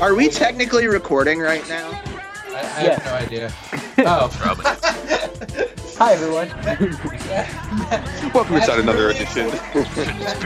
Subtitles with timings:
[0.00, 1.88] Are we technically recording right now?
[2.48, 3.52] I, I have no idea.
[3.98, 4.66] Oh, Probably.
[5.96, 6.48] Hi everyone.
[8.34, 9.46] Welcome inside another edition.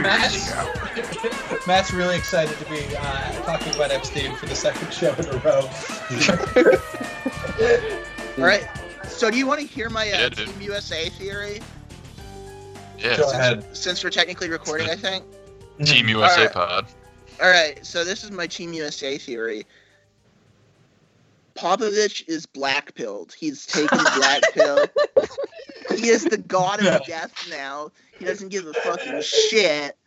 [0.01, 0.55] Matt's,
[1.67, 5.37] Matt's really excited to be uh, talking about Epstein for the second show in a
[5.39, 5.69] row.
[8.37, 8.65] All right.
[9.09, 10.29] So, do you want to hear my uh, Yeah.
[10.29, 11.59] Team USA theory?
[12.97, 13.17] Yeah.
[13.17, 13.65] Go ahead.
[13.75, 15.25] Since we're technically recording, I think.
[15.83, 16.53] Team USA Alright.
[16.53, 16.87] pod.
[17.41, 17.83] All right.
[17.85, 19.65] So, this is my Team USA theory.
[21.55, 23.33] Popovich is black pilled.
[23.37, 24.85] He's taken black pill.
[25.95, 27.91] He is the god of death now.
[28.17, 29.97] He doesn't give a fucking shit.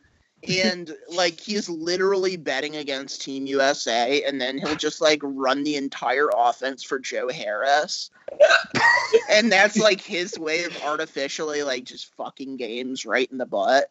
[0.46, 5.76] And like he's literally betting against Team USA, and then he'll just like run the
[5.76, 8.10] entire offense for Joe Harris.
[9.30, 13.90] and that's like his way of artificially like just fucking games right in the butt.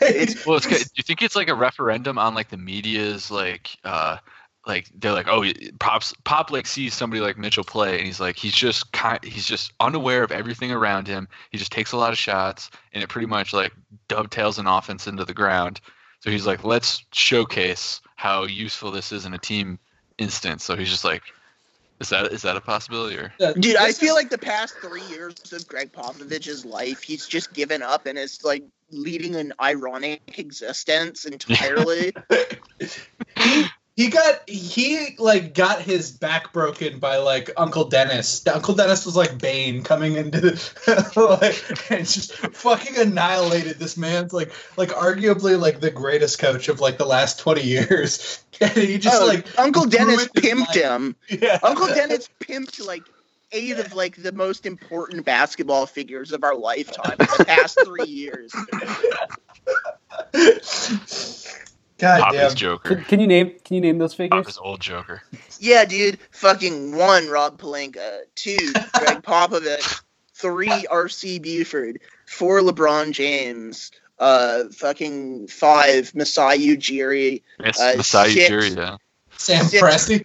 [0.00, 0.78] It's Well, it's good.
[0.78, 4.18] Do you think it's like a referendum on like the media's like uh
[4.66, 5.44] like they're like oh
[5.78, 9.46] pops pop like sees somebody like Mitchell play and he's like he's just kind he's
[9.46, 11.28] just unaware of everything around him.
[11.50, 13.72] He just takes a lot of shots and it pretty much like
[14.08, 15.80] dovetails an offense into the ground.
[16.20, 19.78] So he's like let's showcase how useful this is in a team
[20.18, 20.64] instance.
[20.64, 21.22] So he's just like
[22.00, 25.52] is that is that a possibility or Dude, I feel like the past three years
[25.52, 31.24] of Greg Popovich's life, he's just given up and is like leading an ironic existence
[31.24, 32.12] entirely.
[34.00, 38.46] he got he like got his back broken by like Uncle Dennis.
[38.46, 44.32] Uncle Dennis was like Bane coming into the, like and just fucking annihilated this man's
[44.32, 48.42] like like arguably like the greatest coach of like the last twenty years.
[48.62, 51.16] And he just oh, like Uncle Dennis pimped him.
[51.30, 51.58] yeah.
[51.62, 53.04] Uncle Dennis pimped like
[53.52, 58.06] eight of like the most important basketball figures of our lifetime in the past three
[58.06, 58.52] years.
[61.98, 62.54] God Pop damn.
[62.54, 62.96] Joker.
[63.08, 64.46] can you name can you name those figures?
[64.48, 65.22] is old Joker.
[65.58, 66.18] Yeah, dude.
[66.30, 68.20] Fucking one, Rob Pelinka.
[68.34, 70.02] Two, Greg Popovich.
[70.34, 71.38] Three, R.C.
[71.38, 72.00] Buford.
[72.26, 73.90] Four, LeBron James.
[74.18, 77.42] Uh, fucking five, Masai Ujiri.
[77.62, 78.48] Yes, Uh, Masai six.
[78.50, 78.96] Ujiri, yeah.
[79.40, 79.82] Sam Six.
[79.82, 80.24] Presti.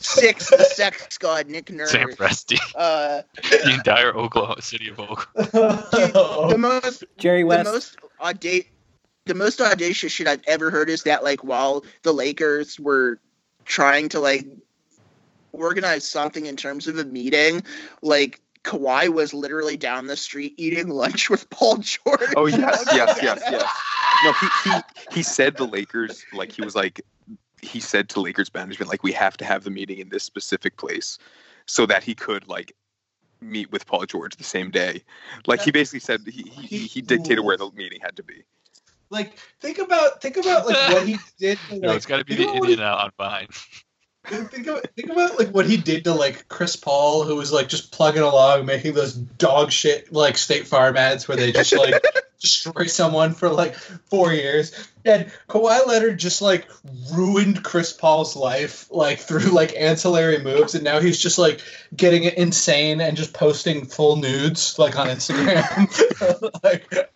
[0.00, 1.90] Six, the sex god Nick Nurse.
[1.90, 2.16] Sam Nurse.
[2.16, 2.58] Presti.
[2.76, 3.22] Uh,
[3.64, 6.48] the entire Oklahoma city of Oklahoma.
[6.50, 7.64] the most Jerry the West.
[7.64, 8.68] most audacious
[9.24, 13.18] the most audacious shit I've ever heard is that like while the Lakers were
[13.64, 14.46] trying to like
[15.52, 17.62] organize something in terms of a meeting,
[18.00, 22.32] like Kawhi was literally down the street eating lunch with Paul George.
[22.36, 23.80] Oh yes, yes, yes, yes.
[24.24, 24.80] No, he he
[25.14, 27.00] he said the Lakers like he was like
[27.62, 30.76] he said to Lakers management like we have to have the meeting in this specific
[30.76, 31.18] place
[31.66, 32.74] so that he could like
[33.40, 35.02] meet with Paul George the same day.
[35.46, 38.44] Like he basically said he he, he dictated where the meeting had to be.
[39.10, 41.58] Like think about think about like what he did.
[41.68, 43.48] To, No, like, it's got to be the about what he- Indian out on Vine.
[44.24, 47.68] Think about think about like what he did to like Chris Paul, who was like
[47.68, 52.00] just plugging along, making those dog shit like State Farm ads where they just like
[52.40, 54.88] destroy someone for like four years.
[55.04, 56.68] And Kawhi Leonard just like
[57.12, 61.60] ruined Chris Paul's life like through like ancillary moves, and now he's just like
[61.96, 66.60] getting insane and just posting full nudes like on Instagram.
[66.62, 67.10] like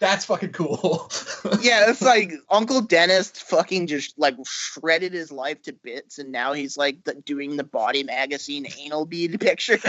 [0.00, 1.10] that's fucking cool.
[1.60, 6.52] yeah, it's like Uncle Dennis fucking just like shredded his life to bits, and now
[6.52, 9.82] he's like the, doing the Body Magazine anal bead pictures.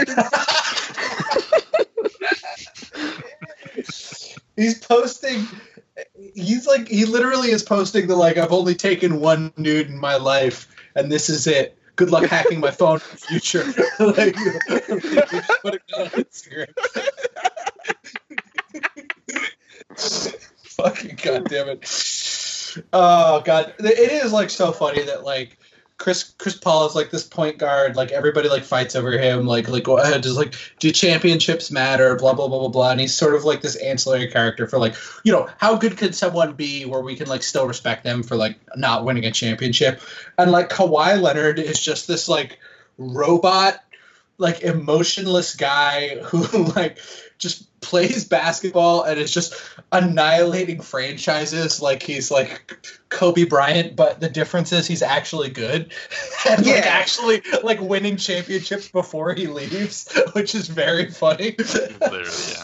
[4.56, 5.46] he's posting
[6.34, 10.16] he's like he literally is posting the like i've only taken one nude in my
[10.16, 13.64] life and this is it good luck hacking my phone in the future
[14.00, 14.34] like
[15.62, 16.68] put it on instagram
[20.64, 22.76] fucking goddamn it.
[22.92, 23.74] Oh god.
[23.78, 25.58] It is like so funny that like
[26.00, 29.68] Chris Chris Paul is like this point guard, like everybody like fights over him, like
[29.68, 33.34] like uh, does like do championships matter, blah blah blah blah blah, and he's sort
[33.34, 34.94] of like this ancillary character for like
[35.24, 38.34] you know how good could someone be where we can like still respect them for
[38.34, 40.00] like not winning a championship,
[40.38, 42.58] and like Kawhi Leonard is just this like
[42.96, 43.84] robot,
[44.38, 46.98] like emotionless guy who like
[47.40, 49.54] just plays basketball and is just
[49.90, 55.92] annihilating franchises like he's like Kobe Bryant, but the difference is he's actually good
[56.48, 61.56] and like actually like winning championships before he leaves, which is very funny.
[61.58, 62.62] Literally, yeah.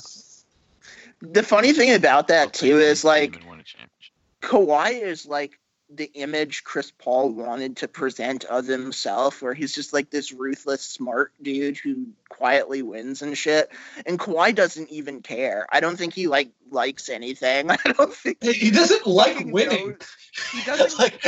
[1.23, 4.15] the funny thing about that too is like Even won a championship.
[4.43, 5.59] Kawhi is like
[5.89, 10.83] the image Chris Paul wanted to present of himself, where he's just like this ruthless,
[10.83, 13.71] smart dude who quietly wins and shit.
[14.05, 15.67] And Kawhi doesn't even care.
[15.71, 17.71] I don't think he like likes anything.
[17.71, 19.91] I don't think He doesn't like winning.
[19.91, 20.17] knows-
[20.53, 20.99] He doesn't.
[20.99, 21.25] like,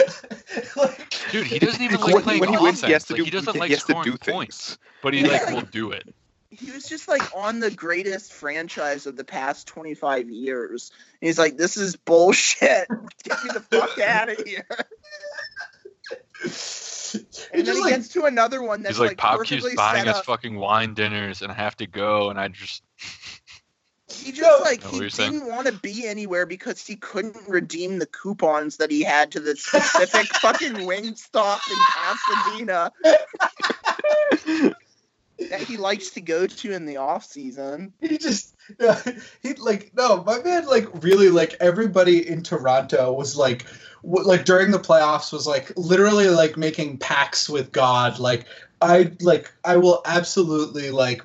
[0.76, 3.18] like, Dude, he doesn't even When- like playing when he wins, he has to like,
[3.18, 3.24] do.
[3.24, 6.12] he doesn't he like has scoring points, but he like will do it.
[6.50, 10.90] He was just like on the greatest franchise of the past 25 years.
[11.20, 12.88] And he's like, this is bullshit.
[13.24, 14.66] Get me the fuck out of here.
[16.42, 19.74] he And then he like, gets to another one that's He's like, like, Pop keeps
[19.74, 22.82] buying us fucking wine dinners, and I have to go, and I just
[24.10, 25.32] He just like he you're saying?
[25.32, 29.40] didn't want to be anywhere because he couldn't redeem the coupons that he had to
[29.40, 32.90] the specific fucking wing stop in Pasadena
[35.50, 37.92] that he likes to go to in the off season.
[38.00, 39.00] he just yeah,
[39.42, 43.64] he like no my man like really like everybody in toronto was like
[44.02, 48.44] w- like during the playoffs was like literally like making pacts with god like
[48.82, 51.22] i like i will absolutely like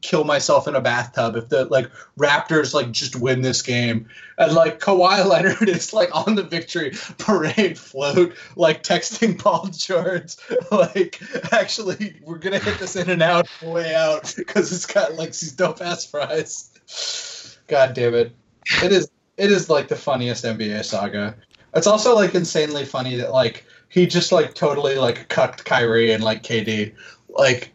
[0.00, 4.08] kill myself in a bathtub if the like raptors like just win this game.
[4.38, 10.36] And like Kawhi Leonard is like on the victory parade float like texting Paul George
[10.70, 11.20] like
[11.52, 15.52] actually we're gonna hit this in and out way out because it's got like these
[15.52, 17.58] dope ass fries.
[17.68, 18.34] God damn it.
[18.82, 21.36] It is it is like the funniest NBA saga.
[21.74, 26.24] It's also like insanely funny that like he just like totally like cucked Kyrie and
[26.24, 26.94] like KD
[27.28, 27.72] like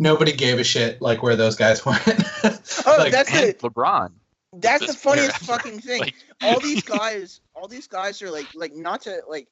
[0.00, 4.10] nobody gave a shit like where those guys went Oh, Like, that's and the LeBron.
[4.54, 6.00] that's the This player funniest fucking thing.
[6.00, 9.46] Like, all these guys, all these guys are like like not to like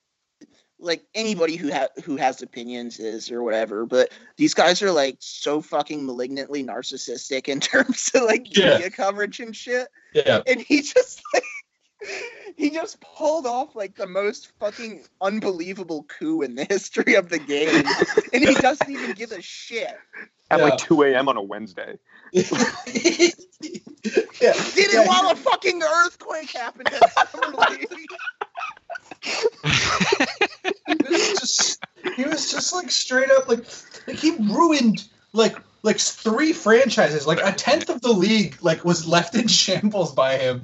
[0.81, 5.17] like anybody who ha- who has opinions is or whatever, but these guys are like
[5.21, 8.71] so fucking malignantly narcissistic in terms of like Yeah.
[8.75, 9.89] media coverage and shit.
[10.15, 11.43] yeah And he just like
[12.56, 17.41] he just pulled off like the most fucking unbelievable coup in the history of the
[17.41, 17.85] game,
[18.33, 19.97] and he doesn't even give a shit.
[20.50, 20.65] At Yeah.
[20.65, 21.29] like 2 a.m.
[21.29, 21.99] on a Wednesday.
[22.33, 23.35] yeah, Did
[24.43, 27.89] it yeah, while a fucking earthquake happened at Summer League.
[30.87, 31.85] he was just
[32.17, 33.65] he was just like straight up like
[34.06, 39.06] like he ruined like like three franchises like a tenth of the league like was
[39.06, 40.62] left in shambles by him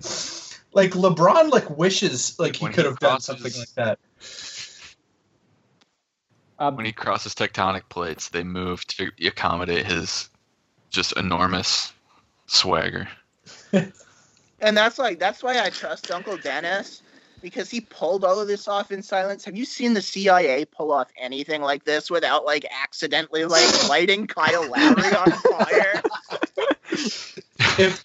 [0.72, 3.98] like lebron like wishes like he could have done something like that
[6.64, 10.28] Um, when he crosses tectonic plates, they move to accommodate his
[10.90, 11.92] just enormous
[12.46, 13.08] swagger.
[14.60, 17.02] And that's like that's why I trust Uncle Dennis
[17.42, 19.44] because he pulled all of this off in silence.
[19.44, 24.26] Have you seen the CIA pull off anything like this without like accidentally like lighting
[24.26, 26.02] Kyle Lowry on fire?
[27.78, 28.04] if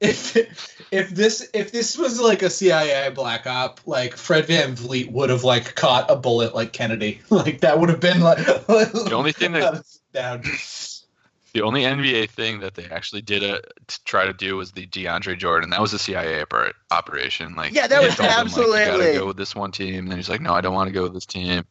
[0.00, 5.30] if if this if this was like a CIA black op, like Fred VanVleet would
[5.30, 7.20] have like caught a bullet like Kennedy.
[7.30, 10.42] Like that would have been like the only thing that- down.
[11.54, 14.72] The only NBA thing that they actually did uh, a, to try to do was
[14.72, 15.70] the DeAndre Jordan.
[15.70, 17.54] That was a CIA oper- operation.
[17.54, 20.00] Like, Yeah, that was told him, like, you absolutely- gotta go with this one team.
[20.00, 21.64] And then he's like, no, I don't want to go with this team.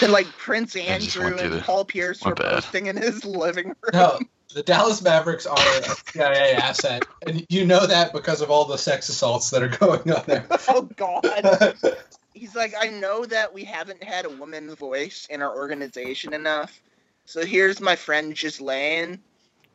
[0.00, 2.52] And like Prince Andrew went and the- Paul Pierce were my bad.
[2.54, 3.76] posting in his living room.
[3.92, 4.18] No,
[4.54, 8.78] the Dallas Mavericks are a CIA asset, and you know that because of all the
[8.78, 10.46] sex assaults that are going on there.
[10.68, 11.76] Oh God.
[12.34, 16.80] He's like, I know that we haven't had a woman voice in our organization enough.
[17.24, 19.18] So here's my friend Ghislaine.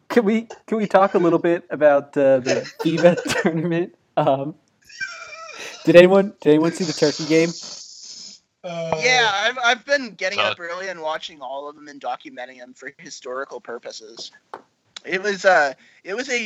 [0.09, 3.95] can we can we talk a little bit about uh, the FIBA tournament?
[4.15, 4.55] Um,
[5.85, 7.49] did anyone did anyone see the Turkey game?
[8.63, 11.99] Uh, Yeah, I've, I've been getting Uh, up early and watching all of them and
[11.99, 14.31] documenting them for historical purposes.
[15.05, 16.45] It was uh it was a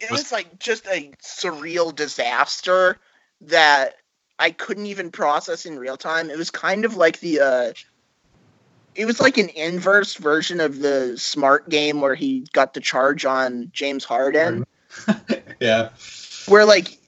[0.00, 2.98] it Was- was like just a surreal disaster
[3.42, 3.96] that
[4.38, 6.30] I couldn't even process in real time.
[6.30, 7.72] It was kind of like the uh
[8.94, 13.24] it was like an inverse version of the smart game where he got the charge
[13.24, 14.66] on James Harden
[15.60, 15.90] yeah.
[16.46, 16.98] where like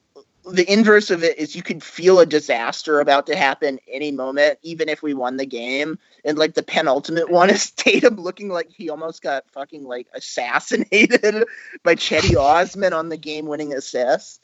[0.44, 4.58] the inverse of it is you could feel a disaster about to happen any moment,
[4.62, 5.98] even if we won the game.
[6.24, 11.44] And like the penultimate one is Tatum looking like he almost got fucking like assassinated
[11.84, 14.40] by Cedi Osman on the game winning assist.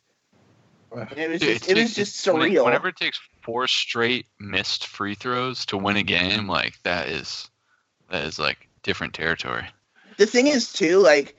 [0.93, 2.65] And it was Dude, just, it was takes- just when it- surreal.
[2.65, 7.51] whenever it takes four straight missed free throws to win a game, like that is
[8.11, 9.67] that is like different territory.
[10.17, 11.37] the thing is too like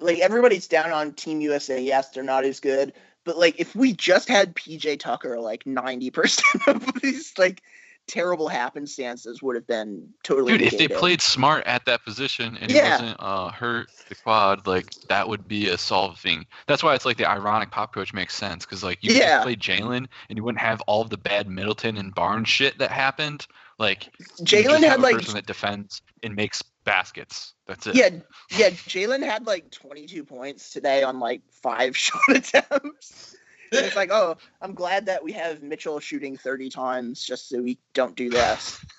[0.00, 2.92] like everybody's down on team usa yes they're not as good
[3.28, 7.62] but like if we just had pj tucker like 90% of these like
[8.06, 10.56] terrible happenstances would have been totally.
[10.56, 12.84] Dude, if they played smart at that position and Yeah.
[12.84, 16.46] he wasn't uh, hurt the quad, like that would be a solving.
[16.66, 19.42] That's why it's like the ironic pop coach makes sense because like you could Yeah.
[19.42, 22.90] play Jalen and you wouldn't have all of the bad Middleton and Barnes shit that
[22.90, 23.46] happened.
[23.78, 24.08] Like
[24.40, 27.54] Jalen had like person that defends and makes baskets.
[27.66, 27.94] That's it.
[27.94, 28.08] yeah
[28.50, 33.36] yeah Jalen had like 22 points today on like five shot attempts.
[33.72, 37.60] And it's like oh I'm glad that we have Mitchell shooting 30 times just so
[37.62, 38.84] we don't do this.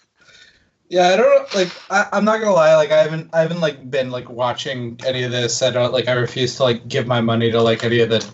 [0.92, 1.70] Yeah, I don't like.
[1.92, 2.76] I, I'm not gonna lie.
[2.76, 5.62] Like, I haven't, I haven't like been like watching any of this.
[5.62, 6.08] I don't like.
[6.08, 8.28] I refuse to like give my money to like any of the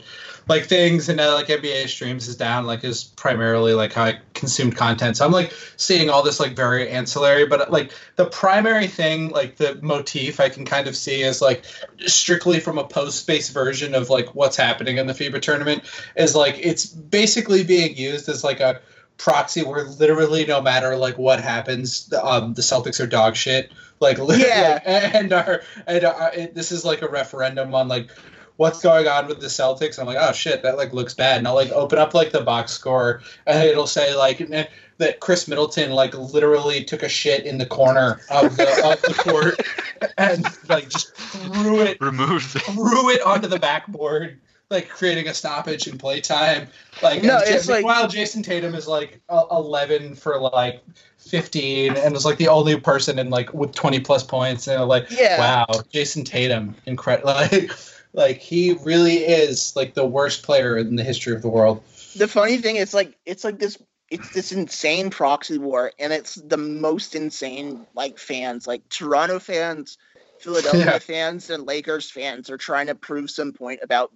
[0.48, 1.10] like things.
[1.10, 2.66] And now like NBA streams is down.
[2.66, 5.18] Like, is primarily like how I consumed content.
[5.18, 7.46] So I'm like seeing all this like very ancillary.
[7.46, 11.66] But like the primary thing, like the motif, I can kind of see is like
[12.06, 15.84] strictly from a post-space version of like what's happening in the FIBA tournament.
[16.16, 18.82] Is like it's basically being used as like a
[19.18, 23.72] proxy where literally no matter like what happens, the, um, the Celtics are dog shit.
[24.02, 24.82] Like, Yeah.
[24.86, 28.10] like, and our and our, it, this is like a referendum on like
[28.58, 30.00] what's going on with the Celtics.
[30.00, 31.38] I'm like, oh shit, that like looks bad.
[31.40, 34.66] And I'll like open up like the box score, and it'll say like eh,
[34.98, 39.14] that Khris Middleton like literally took a shit in the corner of the of the
[39.22, 39.60] court
[40.18, 45.34] and like just threw it Remove the threw it onto the backboard, like creating a
[45.34, 46.68] stoppage in playtime.
[47.04, 49.20] Like, No, and it's like- meanwhile, Jayson Tatum is like
[49.52, 50.82] 11 for like
[51.18, 54.68] 15 and is like the only person in like with 20 plus points.
[54.68, 55.40] And like, Yeah.
[55.40, 57.34] wow, Jayson Tatum, incredible.
[57.34, 57.72] Like,
[58.16, 61.84] like he really is like the worst player in the history of the world.
[62.16, 63.78] The funny thing is like it's like this
[64.10, 69.98] it's this insane proxy war and it's the most insane like fans like Toronto fans,
[70.40, 71.00] Philadelphia Yeah.
[71.00, 74.12] fans and Lakers fans are trying to prove some point about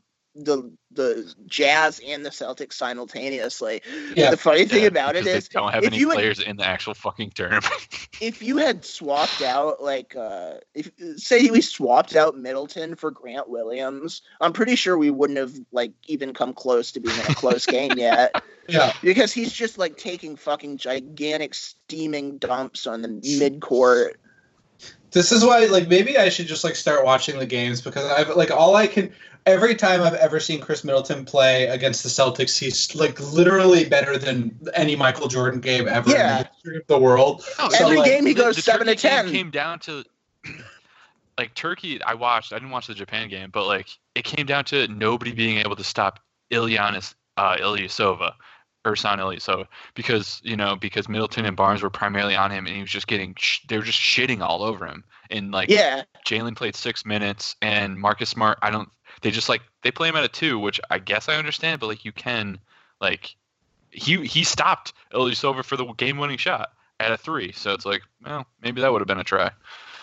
[0.46, 3.82] the the Jazz and the Celtics simultaneously.
[4.16, 4.32] Yeah.
[4.32, 6.40] The funny thing Yeah, about it is they don't have if any you had- players
[6.40, 7.66] in the actual fucking tournament.
[8.22, 13.50] if you had swapped out like uh if say we swapped out Middleton for Grant
[13.50, 17.36] Williams, I'm pretty sure we wouldn't have like even come close to being in a
[17.36, 18.42] close game yet.
[18.68, 18.94] Yeah.
[19.02, 24.20] Because he's just like taking fucking gigantic steaming dumps on the mid court.
[25.12, 28.30] This is why, like, maybe I should just like start watching the games because I've
[28.36, 29.12] like all I can.
[29.46, 34.18] Every time I've ever seen Khris Middleton play against the Celtics, he's like literally better
[34.18, 36.40] than any Michael Jordan game ever Yeah.
[36.40, 37.44] in the history of the world.
[37.58, 39.32] No, So, Every like, game he goes the seven to Turkey game ten.
[39.34, 40.04] Came down to
[41.38, 42.02] like Turkey.
[42.04, 42.54] I watched.
[42.54, 45.76] I didn't watch the Japan game, but like it came down to nobody being able
[45.78, 46.20] to stop
[46.52, 48.34] Ilyanis uh, Ilyasova,
[48.86, 52.82] Ersan Ilyasova, because you know because Middleton and Barnes were primarily on him, and he
[52.82, 55.04] was just getting sh- they were just shitting all over him.
[55.30, 56.04] And like Yeah.
[56.26, 58.60] Jalen played six minutes, and Marcus Smart.
[58.62, 58.90] I don't.
[59.22, 61.88] They just like they play him at a two, which I guess I understand, but
[61.88, 62.60] like you can
[63.02, 63.36] like
[63.92, 67.52] he he stopped Ilyasova for the game-winning shot at a three.
[67.52, 69.52] So it's like, well, maybe that would have been a try.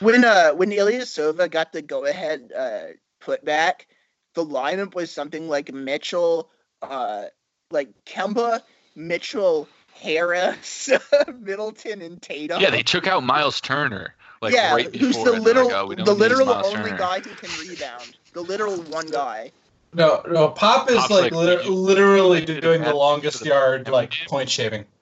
[0.01, 3.87] When uh when Ilyasova got the go ahead uh put back,
[4.35, 6.51] the lineup was something like Mitchell,
[6.83, 7.27] uh
[7.71, 8.63] like Kemba,
[8.95, 10.91] Mitchell, Harris,
[11.41, 12.61] Middleton, and Tatum.
[12.61, 15.89] Yeah, they took out Miles Turner like yeah, right who's the and they're oh, literal,
[15.89, 16.97] like, oh, the literal only Turner.
[16.99, 18.17] guy who can rebound.
[18.35, 19.51] The literal one guy.
[19.95, 23.41] No, no, Pop is Pop's like, like, liter- you- literally you did doing the longest
[23.41, 24.27] the yard every like game.
[24.29, 24.85] point shaving.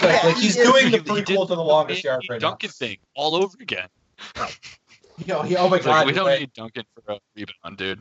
[0.00, 2.16] Yeah, Like, like he he's doing the He- he did prequel to the longest yard
[2.16, 2.48] Andy right now.
[2.48, 3.86] Duncan thing all over again.
[5.24, 6.06] Yo, he, oh my It's like, god!
[6.06, 8.00] we don't like- need Duncan for a rebound, dude.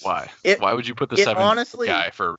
[0.00, 0.30] Why?
[0.42, 2.36] It- Why would you put the it seven honestly- guy for?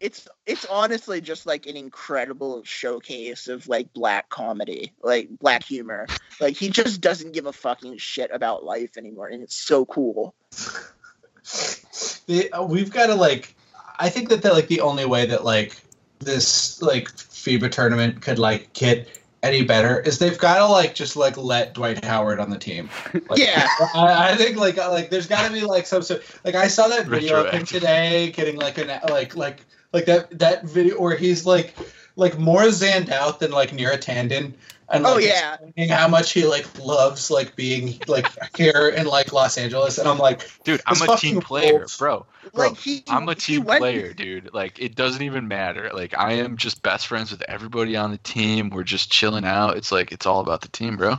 [0.00, 0.16] A rebound?
[0.16, 6.06] It's it's honestly just like an incredible showcase of like black comedy, like black humor.
[6.40, 10.34] Like he just doesn't give a fucking shit about life anymore, and it's so cool.
[12.26, 13.54] the, uh, we've got to like
[13.98, 15.80] i think that the, like the only way that like
[16.18, 19.08] this like fiba tournament could like get
[19.42, 22.88] any better is they've got to like just like let dwight howard on the team
[23.28, 23.68] Like, Yeah.
[23.94, 26.66] I, I think like uh, like there's got to be like some sort like i
[26.66, 31.00] saw that video of him today getting like an like like like that that video
[31.00, 31.74] where he's like
[32.16, 34.52] like more zanned out than like Neera Tanden
[34.88, 35.54] and Oh, like, yeah.
[35.60, 38.26] explaining how much he like loves like being like
[38.56, 41.96] here in like los angeles and i'm like Dude, I'm a team player, rules.
[41.98, 42.24] bro.
[42.54, 44.54] Bro, Like he, I'm a team went- player, dude.
[44.54, 45.90] Like it doesn't even matter.
[45.92, 48.70] Like I am just best friends with everybody on the team.
[48.70, 49.76] We're just chilling out.
[49.76, 51.16] It's like it's all about the team, bro.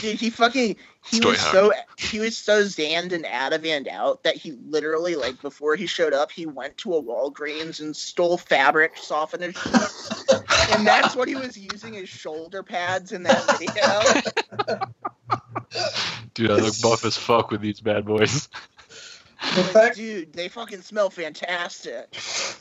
[0.00, 0.76] Dude, he fucking
[1.08, 4.52] he Stoy was so he was so zanned and out of and out that he
[4.68, 9.52] literally like before he showed up he went to a Walgreens and stole fabric softener
[10.72, 14.80] and that's what he was using as shoulder pads in that video.
[16.34, 18.48] Dude, I look buff as fuck with these bad boys.
[19.54, 22.14] the fact Dude, they fucking smell fantastic.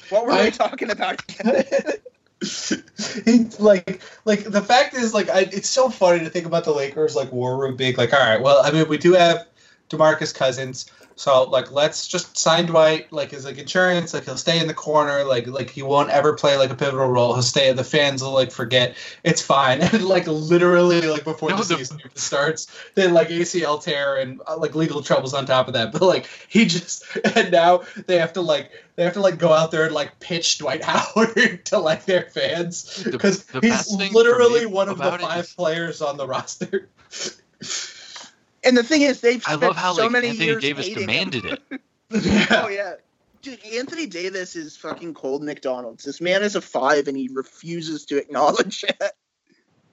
[0.10, 1.22] What were I- we talking about?
[3.60, 7.16] like like the fact is like I, it's so funny to think about the Lakers
[7.16, 9.46] like war room being like all right well I mean we do have
[9.90, 10.90] Demarcus Cousins
[11.20, 14.74] so like let's just sign Dwight like as like insurance like he'll stay in the
[14.74, 17.34] corner like like he won't ever play like a pivotal role.
[17.34, 18.96] He'll stay the fans will like forget.
[19.26, 19.82] It's fine.
[19.94, 24.16] And like literally like before No, the the- season even starts then like ACL tear
[24.16, 25.92] and uh, like legal troubles on top of that.
[25.92, 27.04] But like he just
[27.36, 30.22] and now they have to like they have to like go out there and like
[30.22, 34.98] pitch Dwight Howard to like their fans because the he's thing for literally one of
[34.98, 36.88] the five is- players on the roster.
[38.64, 40.88] And the thing is, they've I spent love how so like many Anthony years Davis
[40.88, 41.08] hating him.
[41.08, 41.82] demanded it.
[42.52, 42.96] Oh yeah,
[43.44, 46.04] dude, Anthony Davis is fucking cold McDonald's.
[46.04, 49.12] This man is a five, and he refuses to acknowledge it.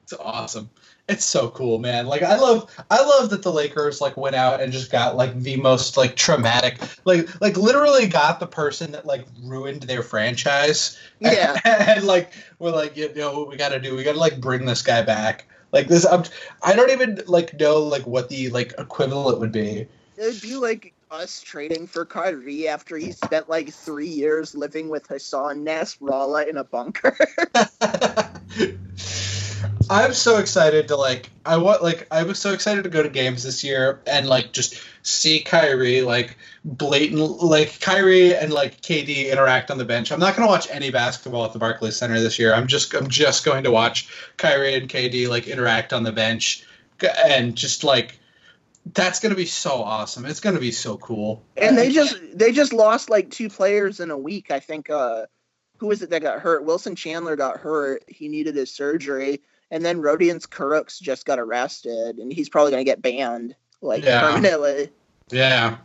[0.03, 0.71] It's awesome.
[1.09, 2.07] It's so cool, man.
[2.07, 5.37] Like I love I love that the Lakers like went out and just got like
[5.41, 10.97] the most like traumatic like like literally got the person that like ruined their franchise.
[11.19, 11.59] Yeah.
[11.65, 13.97] and like we're like, you know what we gotta do?
[13.97, 15.47] We gotta like bring this guy back.
[15.73, 16.25] Like this I'm,
[16.63, 19.87] I don't even like know like what the like equivalent would be.
[20.17, 25.07] It'd be like us trading for Kyrie after he spent like three years living with
[25.07, 27.17] Hassan Nasrallah in a bunker.
[29.91, 33.09] I'm so excited to like I want like I was so excited to go to
[33.09, 39.31] games this year and like just see Kyrie like blatant like Kyrie and like KD
[39.31, 40.11] interact on the bench.
[40.11, 42.55] I'm not going to watch any basketball at the Barclays Center this year.
[42.55, 46.65] I'm just I'm just going to watch Kyrie and KD like interact on the bench
[47.25, 48.19] and just like
[48.95, 50.25] that's going to be so awesome.
[50.27, 51.43] It's going to be so cool.
[51.57, 54.51] and they just they just lost like two players in a week.
[54.51, 55.27] I think uh
[55.79, 56.65] who is it that got hurt?
[56.65, 58.05] Wilson Chandler got hurt.
[58.09, 59.43] He needed his surgery.
[59.71, 64.21] And then Rodions Kurucs just got arrested and he's probably gonna get banned like Yeah.
[64.21, 64.91] permanently.
[65.31, 65.79] Yeah.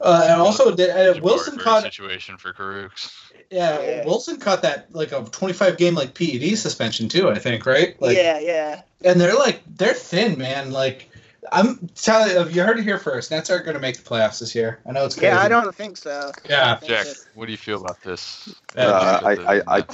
[0.00, 3.10] Uh, and also, uh, Wilson Barber caught situation for Kurucs.
[3.50, 4.04] Yeah, Yeah.
[4.04, 7.28] Wilson caught that like a 25 game like PED suspension too.
[7.28, 8.00] I think right.
[8.00, 8.82] Like, yeah, yeah.
[9.02, 10.70] And they're like they're thin, man.
[10.70, 11.10] Like
[11.52, 13.30] I'm telling you, you heard it here first.
[13.30, 14.80] Nets aren't going to make the playoffs this year.
[14.86, 15.26] I know it's crazy.
[15.26, 16.32] Yeah, I don't think so.
[16.48, 16.76] Yeah.
[16.76, 18.54] Think Jack, that- what do you feel about this?
[18.76, 19.84] Uh, I, I, I,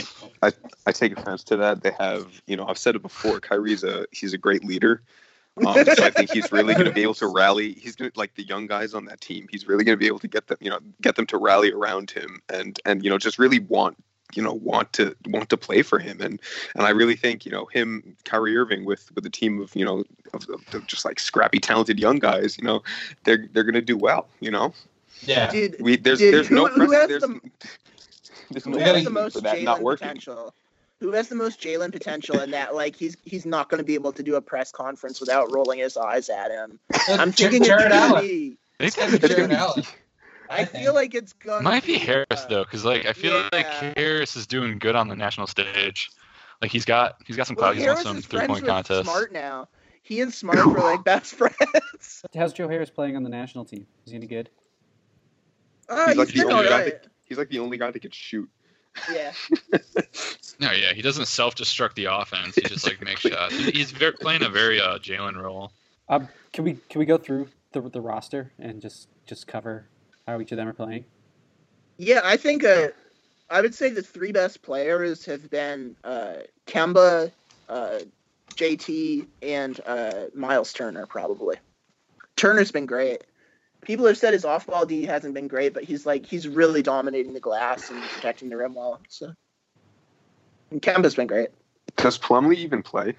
[0.43, 0.53] I,
[0.87, 1.83] I take offense to that.
[1.83, 3.41] They have, you know, I've said it before.
[3.41, 5.03] Kyrie's a he's a great leader.
[5.65, 7.75] Um, so I think he's really going to be able to rally.
[7.75, 9.47] He's gonna, like the young guys on that team.
[9.49, 11.71] He's really going to be able to get them, you know, get them to rally
[11.71, 13.97] around him and and you know just really want
[14.35, 16.41] you know want to want to play for him and
[16.75, 19.85] and I really think you know him Kyrie Irving with with a team of you
[19.85, 22.57] know of, of just like scrappy talented young guys.
[22.59, 22.83] You know,
[23.25, 24.27] they're they're going to do well.
[24.41, 24.75] You know,
[25.23, 25.51] Yeah.
[25.51, 27.09] Dude, we there's Dude, there's who- no who has.
[27.09, 27.41] There's, the-
[28.51, 30.09] there's who no gotta has the most for that not Jalen working.
[30.09, 30.55] potential?
[31.01, 32.75] Who has the most Jalen potential in that?
[32.75, 35.79] Like he's he's not going to be able to do a press conference without rolling
[35.81, 36.79] his eyes at him.
[37.09, 38.27] I'm Jar- thinking Jarrett it's gonna Allen.
[38.27, 38.57] be.
[38.81, 39.83] I It's gonna be Jarrett Allen.
[40.51, 40.85] I think.
[40.85, 43.49] feel like it's gonna might be uh, Harris though, because like I feel yeah.
[43.53, 46.11] like Harris is doing good on the national stage.
[46.61, 47.77] Like he's got he's got some Well, clout.
[47.77, 49.05] He's won Harris some is three point contests.
[49.05, 49.69] Smart now.
[50.03, 52.23] He and Smart were like best friends.
[52.35, 53.87] How's Joe Harris playing on the national team?
[54.05, 54.51] Is he any good?
[55.89, 57.07] Oh, He's like he's the doing only guy alright.
[57.25, 58.49] He's like the only guy that can shoot.
[59.13, 59.33] Yeah.
[60.61, 62.55] No, yeah, he doesn't self-destruct the offense.
[62.55, 63.57] He just like makes shots.
[63.57, 65.73] He's very, playing a very uh, Jalen role.
[66.09, 69.89] Um, can we can we go through the the roster and just just cover
[70.27, 71.05] how each of them are playing?
[71.97, 72.89] Yeah, I think uh,
[73.51, 76.35] I would say the three best players have been uh,
[76.67, 77.31] Kemba,
[77.69, 77.99] uh,
[78.55, 81.57] JT, and uh, Miles Turner, probably.
[82.37, 83.25] Turner's been great.
[83.83, 87.35] People have said his off-ball D hasn't been great, but he's like he's really dominating
[87.35, 89.01] the glass and protecting the rim well.
[89.09, 89.35] So,
[90.71, 91.51] and Kemba's been great.
[91.97, 93.15] Does Plumlee even play?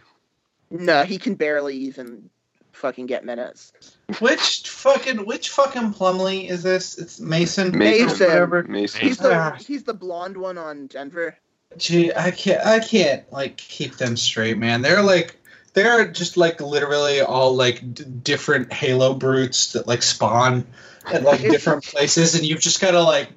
[0.72, 2.30] No, he can barely even
[2.76, 3.72] fucking get minutes.
[4.20, 6.98] Which fucking which fucking Plumlee is this?
[6.98, 7.78] It's Mason.
[7.78, 8.08] Mason.
[8.28, 8.64] Whatever.
[8.64, 9.02] Mason.
[9.02, 9.58] He's the Ah.
[9.60, 11.38] he's the blonde one on Denver.
[11.78, 12.66] Gee, I can't.
[12.66, 14.82] I can't like keep them straight, man.
[14.82, 15.36] They're like
[15.74, 20.66] they're just like literally all like d- different Halo brutes that like spawn
[21.06, 23.30] at like different places, and you've just gotta like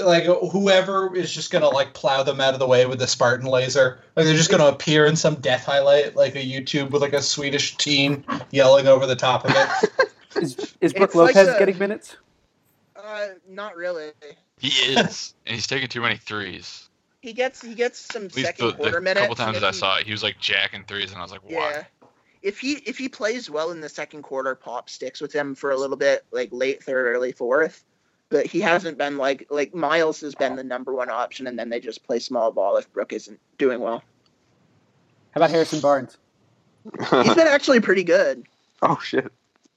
[0.00, 3.46] like whoever is just gonna like plow them out of the way with the Spartan
[3.46, 4.00] laser.
[4.16, 7.22] Like they're just gonna appear in some death highlight, like a YouTube with like a
[7.22, 9.90] Swedish teen yelling over the top of it.
[10.36, 12.16] Is is Brooke It's like Lopez the- getting minutes?
[12.94, 14.10] Uh, not really.
[14.58, 16.88] He is, and he's taking too many threes.
[17.20, 19.18] He gets he gets some At least second the, quarter the minutes.
[19.24, 21.18] A couple times if that I he- saw it, he was like jacking threes, and
[21.18, 21.50] I was like, why?
[21.52, 21.84] Yeah.
[22.42, 25.72] If he if he plays well in the second quarter, Pop sticks with him for
[25.72, 27.84] a little bit, like late third, early fourth.
[28.30, 31.68] But he hasn't been like like Miles has been the number one option, and then
[31.68, 34.02] they just play small ball if Brooke isn't doing well.
[35.32, 36.16] How about Harrison Barnes?
[37.10, 38.44] He's been actually pretty good.
[38.82, 39.30] oh shit.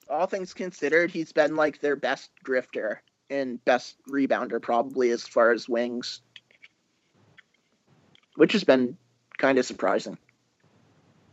[0.09, 5.51] All things considered, he's been like their best drifter and best rebounder probably as far
[5.51, 6.21] as wings,
[8.35, 8.95] which has been
[9.37, 10.17] kind of surprising.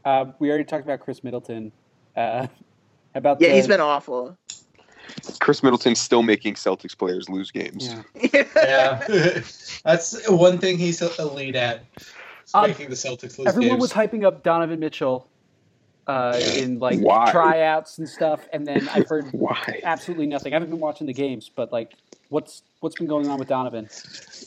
[0.04, 1.72] Uh, we already talked about Khris Middleton.
[2.16, 2.46] Uh,
[3.14, 4.38] about Yeah, the, he's been awful.
[5.40, 7.94] Khris Middleton's still making Celtics players lose games.
[8.22, 8.44] Yeah.
[8.56, 9.04] Yeah,
[9.84, 11.84] that's one thing he's elite at.
[12.52, 13.48] Um, making the Celtics lose games.
[13.48, 13.80] Everyone games.
[13.80, 15.26] was hyping up Donovan Mitchell
[16.06, 17.30] uh, in like Why?
[17.30, 19.80] tryouts and stuff, and then I've heard Why?
[19.84, 20.52] absolutely nothing.
[20.52, 21.94] I haven't been watching the games, but like,
[22.28, 23.88] what's what's been going on with Donovan?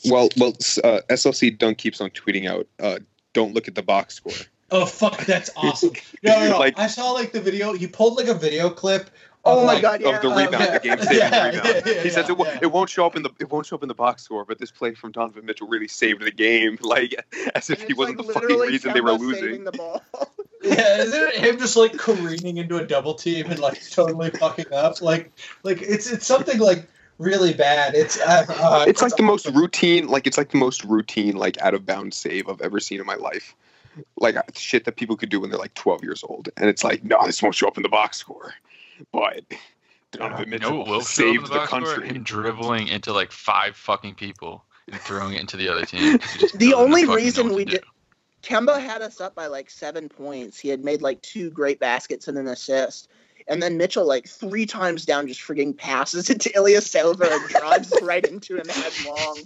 [0.06, 0.50] Well, well,
[0.84, 2.98] uh, SLC Dunk keeps on tweeting out, uh,
[3.32, 4.32] "Don't look at the box score."
[4.70, 5.92] Oh fuck, that's awesome.
[6.22, 6.58] No, no, no.
[6.58, 7.72] Like- I saw like the video.
[7.72, 9.10] He pulled like a video clip.
[9.46, 10.16] Oh of, my like, god, yeah.
[10.16, 10.78] of the rebound, yeah.
[10.78, 11.64] the game saving Yeah, rebound.
[11.86, 12.58] yeah, yeah, he says it, wo- yeah.
[12.62, 14.58] it won't show up in the it won't show up in the box score, but
[14.58, 16.78] this play from Donovan Mitchell really saved the game.
[16.82, 17.14] Like
[17.54, 19.64] as if And he wasn't like, the fucking literally reason they were losing.
[19.64, 20.02] the ball.
[20.62, 24.72] Yeah, isn't it him just like careening into a double team and like totally fucking
[24.72, 25.02] up?
[25.02, 25.30] Like,
[25.62, 27.94] like it's it's something like really bad.
[27.94, 31.58] It's uh, uh, It's like the most routine, like it's like the most routine, like
[31.60, 33.54] out of bounds save I've ever seen in my life.
[34.18, 37.04] Like shit that people could do when they're like 12 years old, and it's like,
[37.04, 38.54] no, this won't show up in the box score,
[39.12, 39.42] but
[40.12, 42.08] Donovan You Mitchell what will show up in saved the the country.
[42.08, 46.18] Him dribbling into like five fucking people and throwing it into the other team.
[46.54, 47.86] The only fucking reason we did- do.
[48.42, 50.58] Kemba had us up by like seven points.
[50.60, 53.08] He had made like two great baskets and an assist.
[53.48, 57.92] And then Mitchell, like three times down, just frigging passes it to Ilyasova and drives
[58.02, 59.38] right into him headlong.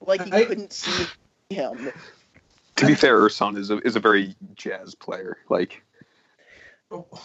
[0.00, 1.06] Like he I- couldn't see
[1.50, 1.90] him.
[2.76, 5.36] To be fair, Ersan is a is a very jazz player.
[5.50, 5.82] Like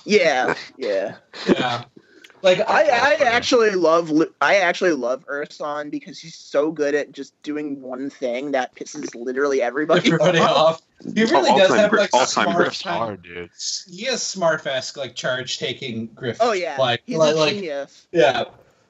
[0.06, 1.16] Yeah, yeah.
[1.48, 1.84] yeah.
[2.44, 7.42] Like I, I actually love I actually love Ersan because he's so good at just
[7.42, 10.56] doing one thing that pisses literally everybody, everybody off.
[10.56, 10.82] off.
[11.16, 13.50] He really all does time have grip- like all time smart Griff's hard, dude.
[13.90, 16.38] He has smart-esque like charge taking Griff.
[16.40, 18.08] Oh yeah, like he's like, a like genius.
[18.12, 18.46] yeah.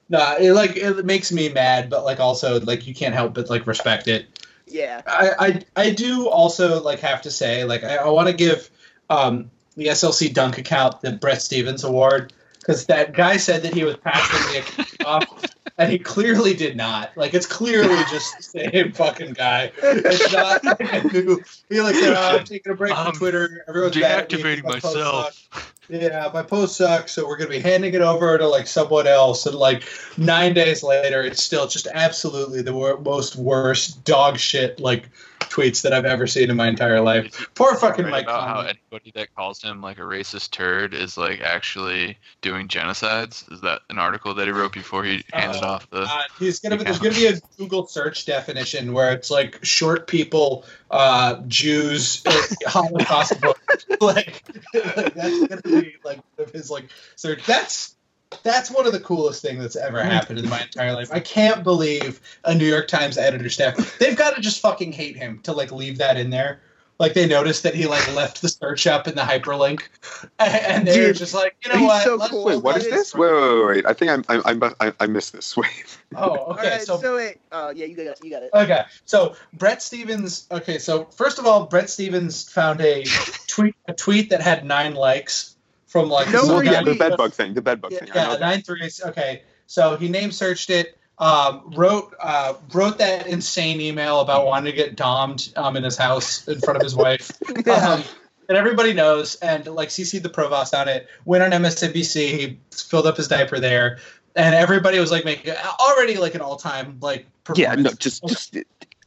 [0.10, 3.50] Nah, it like it makes me mad, but like also like you can't help but
[3.50, 4.28] like respect it.
[4.66, 8.34] Yeah, I, I I do also like have to say like I, I want to
[8.34, 8.70] give
[9.10, 13.86] um, the SLC Dunk account the Bret Stephens Award because that guy said that he
[13.86, 15.46] was passing the account off,
[15.78, 17.16] and he clearly did not.
[17.16, 19.72] Like it's clearly just the same fucking guy.
[19.82, 21.42] It's not like a new.
[21.70, 23.63] He like said, oh, "I'm taking a break I'm from Twitter.
[23.70, 25.50] Everyone's mad at me 'cause Deactivating my myself.
[25.90, 29.46] Yeah, my post sucks, so we're gonna be handing it over to like someone else.
[29.46, 29.84] And like
[30.18, 35.08] nine days later, it's still just absolutely the most worst dog shit like
[35.58, 37.50] tweets that I've ever seen in my entire life.
[37.56, 41.17] Poor fucking Right Mike about how anybody that calls him like a racist turd is
[41.17, 43.52] like actually doing genocides.
[43.52, 46.02] Is that an article that he wrote before he handed Oh, off the?
[46.02, 46.78] Uh, he's gonna.
[46.78, 52.22] Be, there's gonna be a Google search definition where it's like short people, uh, Jews,
[52.26, 53.60] uh, Holocaust book.
[54.00, 54.43] like,
[54.74, 57.46] like that's gonna be like one of his like search.
[57.46, 57.96] That's
[58.44, 61.10] that's one of the coolest things that's ever happened in my entire life.
[61.12, 63.98] I can't believe a New York Times editor staff.
[64.00, 66.62] They've got to just fucking hate him to like leave that in there.
[67.00, 69.82] Like they noticed that he like left the search up in the hyperlink,
[70.40, 72.04] and they're Dude, just like, you know he's what?
[72.04, 72.46] so Let's- cool.
[72.46, 73.16] wait, what That is is- this?
[73.16, 73.86] Wait, wait, wait, wait.
[73.86, 75.56] I think I'm, I, I, I, I missed this.
[75.58, 75.98] Wait.
[76.16, 76.70] Oh, All okay.
[76.72, 78.20] right, so so, it, uh, yeah, you got it.
[78.24, 78.50] You got it.
[78.52, 80.48] Okay, so Bret Stephens.
[80.50, 83.04] Okay, so first of all, Bret Stephens found a
[83.48, 85.56] tweet a tweet that had nine likes
[85.88, 87.54] from like No, some we're guy- yeah, the getting- bed bug thing.
[87.56, 88.10] The bed bug Yeah, thing.
[88.12, 88.39] I yeah, that.
[88.39, 89.02] nine threes.
[89.04, 90.97] Okay, so he name searched it.
[91.19, 95.97] Um, wrote uh, wrote that insane email about wanting to get domed um, in his
[95.97, 97.32] house in front of his wife.
[97.67, 98.04] Um,
[98.50, 101.08] and everybody knows, and like CC the provost on it.
[101.26, 102.15] Went on MSNBC.
[102.38, 103.97] He filled up his diaper there,
[104.38, 108.56] and everybody was like making already like an all time like Yeah, no, just, just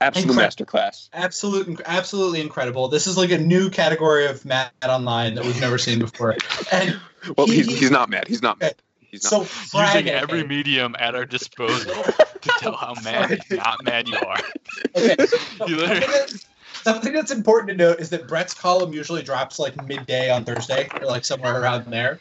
[0.01, 0.65] absolute Incredible.
[0.67, 1.09] masterclass.
[1.13, 5.79] absolute absolutely incredible this is like a new category of mad online that we've never
[5.79, 6.37] seen before
[6.73, 6.99] and
[7.37, 8.27] Well, He- he's, he's not mad.
[8.29, 8.77] He's not mad.
[8.99, 9.47] He's not.
[9.47, 11.93] so Using every medium at our disposal
[12.41, 14.37] to tell how mad, not mad you are.
[14.97, 16.33] okay, You something, literally-
[16.73, 20.89] something that's important to note is that bret's column usually drops like midday on thursday
[20.99, 22.21] or like somewhere around there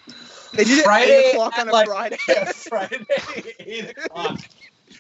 [0.54, 2.18] They did it Friday eight o'clock at, on a like- Friday.
[2.28, 3.06] yeah, friday
[3.60, 4.40] 8 o'clock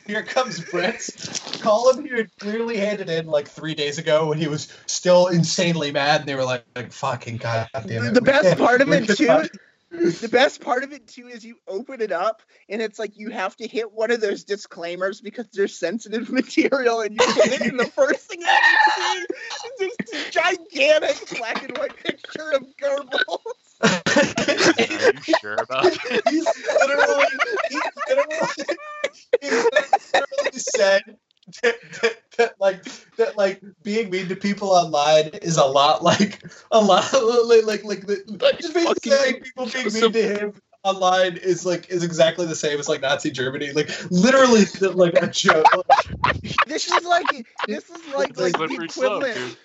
[0.09, 4.47] here comes bret's column he had clearly handed in like three days ago when he
[4.47, 8.13] was still insanely mad and they were like, like fucking god damn it.
[8.13, 9.43] The best part of it too
[9.91, 13.29] the best part of it too is you open it up and it's like you
[13.29, 17.61] have to hit one of those disclaimers because there's sensitive material and you hit it
[17.61, 19.25] and the first thing that
[19.77, 23.68] you see is this gigantic black and white picture of Goebbels.
[23.81, 26.21] Are you sure about it?
[26.29, 26.45] he's
[26.81, 27.25] literally,
[27.69, 28.47] he's literally,
[29.41, 31.01] he literally said
[31.61, 32.83] that, that, that, like
[33.17, 37.03] that like being mean to people online is a lot like a lot
[37.47, 41.89] like like like the, just basically saying people being mean to him online is like
[41.89, 44.63] is exactly the same as like Nazi Germany like literally
[44.93, 45.65] like a joke
[46.67, 47.25] This is like
[47.67, 49.57] this is like like the Slippery slope, equivalent.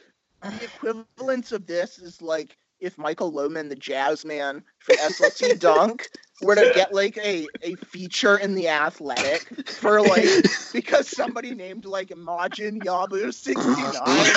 [0.42, 0.60] dude.
[0.60, 6.08] the equivalence of this is like if Michael Loman, the jazz man for SLC Dunk,
[6.42, 10.28] were to get like a, a feature in the athletic for like
[10.72, 14.32] because somebody named like Imagine Yabu 69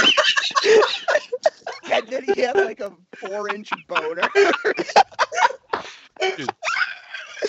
[1.92, 4.30] and then he had like a four inch boner.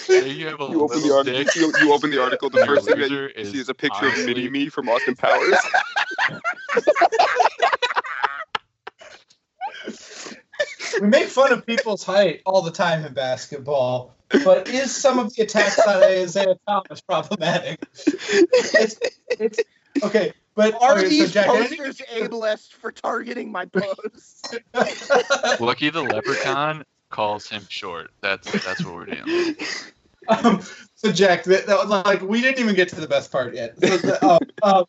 [0.09, 1.62] There you have a You open the article.
[1.62, 2.51] You, you open the article.
[2.51, 4.68] The Your first thing that you is see is a picture of honestly- Mini Me
[4.68, 5.57] from Austin Powers.
[11.00, 15.34] we make fun of people's height all the time in basketball, but is some of
[15.34, 17.80] the attacks on Isaiah Thomas problematic?
[18.06, 18.98] It's,
[19.30, 19.61] it's
[20.02, 24.54] okay, but Are okay, so these Jack, posters ableist for targeting my posts?
[25.61, 28.11] Lucky the leprechaun calls him short.
[28.20, 29.56] That's that's what we're doing.
[30.28, 30.61] um,
[30.94, 33.78] so Jack, that, that was like we didn't even get to the best part yet.
[33.78, 34.84] So, the, um, um,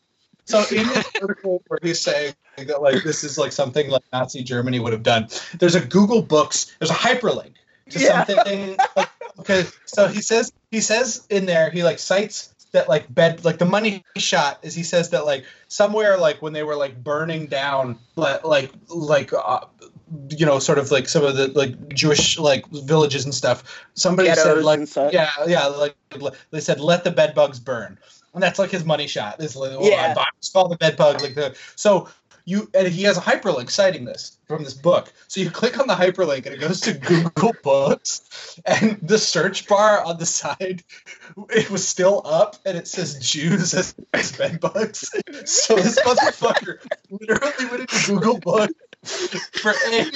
[0.50, 4.44] so in this article where he's saying that like this is like something like Nazi
[4.44, 5.28] Germany would have done,
[5.60, 7.54] there's a Google Books, there's a hyperlink
[7.90, 8.26] to Yeah.
[8.26, 8.78] something.
[8.96, 9.10] Like,
[9.40, 13.60] okay, so he says he says in there he like cites that like bed like
[13.60, 17.48] the money shot is he says that like somewhere like when they were like burning
[17.48, 19.62] down like like like uh,
[20.30, 24.30] you know sort of like some of the like Jewish like villages and stuff somebody
[24.30, 25.96] said Ghettos like yeah yeah like
[26.52, 27.98] they said let the bed bugs burn
[28.34, 30.14] and that's like his money shot is like oh, Yeah.
[30.18, 32.10] I call the bed bug like the so
[32.46, 35.88] you and he has a hyperlink citing this from this book so you click on
[35.88, 40.84] the hyperlink and it goes to Google Books and the search bar on the side
[41.50, 45.12] it was still up and it says Jews as, as bed bugs
[45.46, 46.80] so this motherfucker
[47.12, 48.74] literally went into Google Books
[49.62, 50.10] for any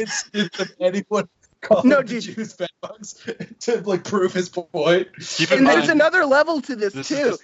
[0.00, 1.28] instance of anyone
[1.60, 2.22] calling No, dude.
[2.22, 3.24] Jews bed bugs
[3.60, 7.14] to like prove his point Keep in And there's another level to this, this too.
[7.30, 7.42] just-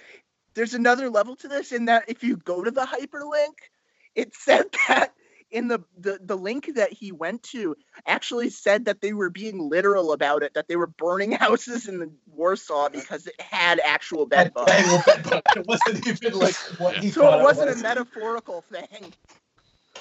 [0.55, 3.55] There's another level to this in that if you go to the hyperlink,
[4.15, 5.13] it said that
[5.51, 7.75] in the, the the link that he went to
[8.07, 11.99] actually said that they were being literal about it, that they were burning houses in
[11.99, 14.71] the Warsaw because it had actual bed bugs.
[14.71, 15.41] actual bed bugs.
[15.55, 17.79] It wasn't even like what he So it wasn't was.
[17.79, 19.13] a metaphorical thing.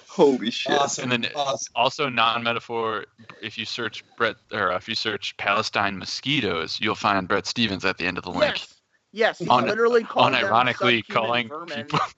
[0.08, 0.72] Holy shit!
[0.72, 1.10] Awesome.
[1.12, 1.72] And then- awesome.
[1.74, 3.04] also non-metaphor.
[3.42, 7.98] If you search Bret or if you search Palestine mosquitoes, you'll find Bret Stephens at
[7.98, 8.56] the end of the link.
[8.58, 8.74] Yes.
[9.12, 11.84] Yes, literally called unironically calling vermin.
[11.84, 12.00] people.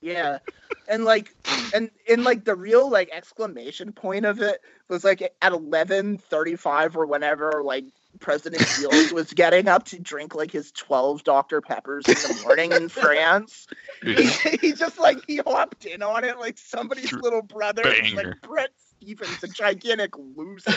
[0.00, 0.38] Yeah,
[0.86, 1.34] and like,
[1.74, 6.54] and in like the real like exclamation point of it was like at eleven thirty
[6.54, 7.84] five or whenever like
[8.20, 12.70] President Fields was getting up to drink like his twelve Dr Peppers in the morning
[12.70, 13.66] in France.
[14.02, 17.82] Dude, He, he just like he hopped in on it like somebody's little brother.
[18.14, 20.72] Like Bret Stephens, a gigantic loser.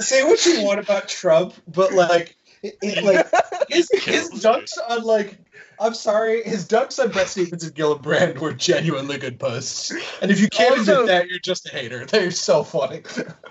[0.00, 3.26] Say what you want about Trump, but like, it, it, like
[3.68, 5.38] his his dunks on like.
[5.80, 9.92] I'm sorry, his dunks on Bret Stephens and Gillibrand were genuinely good posts.
[10.22, 12.06] And if you can't Also- admit that, you're just a hater.
[12.08, 13.02] They're so funny.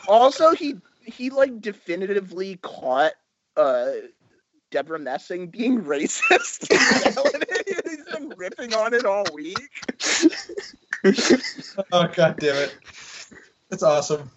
[0.07, 3.11] also, he he like definitively caught
[3.57, 3.91] uh
[4.71, 6.71] Debra Messing being racist.
[7.85, 9.57] He's been ripping on it all week.
[11.91, 12.75] Oh god damn it.
[13.69, 14.31] That's awesome.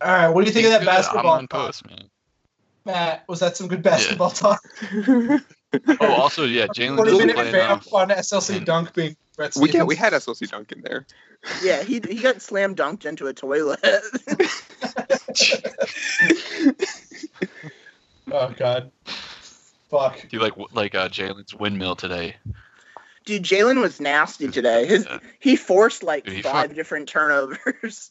[0.00, 1.66] All right, what do you think of that good basketball online talk?
[1.66, 2.04] post, man.
[2.84, 4.62] Matt, was that some good basketball talk?
[6.00, 9.68] Oh, also, yeah, Jalen 40 doesn't minute play on SLC And- dunk being Brett we
[9.68, 9.74] Stevens.
[9.74, 11.06] yeah, we had SLC Dunk in there.
[11.62, 13.78] Yeah, he he got slam dunked into a toilet.
[18.30, 18.90] Oh god.
[19.90, 20.20] Fuck.
[20.20, 22.36] Do you like like uh, Jalen's windmill today?
[23.24, 24.86] Dude, Jalen was nasty today.
[24.86, 25.18] His Yeah.
[25.38, 28.10] he forced like Dude, he five fuck- different turnovers.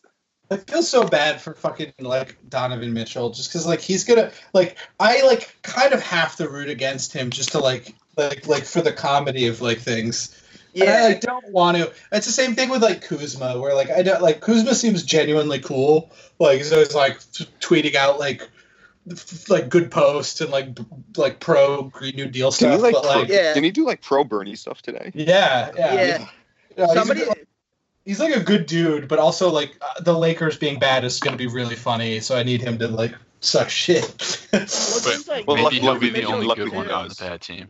[0.49, 4.77] I feel so bad for fucking like Donovan Mitchell, just because like he's gonna like
[4.99, 8.81] I like kind of have to root against him just to like like like for
[8.81, 10.33] the comedy of like things.
[10.73, 11.91] And I Yeah, like, don't want to.
[12.11, 15.59] It's the same thing with like Kuzma, where like I don't like Kuzma seems genuinely
[15.59, 16.11] cool.
[16.39, 18.47] Like he's always like t- tweeting out like
[19.11, 20.85] f- like good posts and like b-
[21.17, 22.81] like pro Green New Deal Did he stuff.
[22.81, 23.53] like, but pro, like Yeah.
[23.53, 25.11] did he do like pro Bernie stuff today?
[25.13, 26.27] yeah, yeah, yeah.
[26.77, 27.46] Yeah, he's Somebody, good-
[28.07, 31.33] he's like a good dude, but also like uh, the Lakers being bad is going
[31.33, 32.19] to be really funny.
[32.21, 34.47] So I need him to like suck shit.
[34.53, 37.41] well, it like Well, Maybe he'll be the only lucky good one on the bad
[37.41, 37.67] team.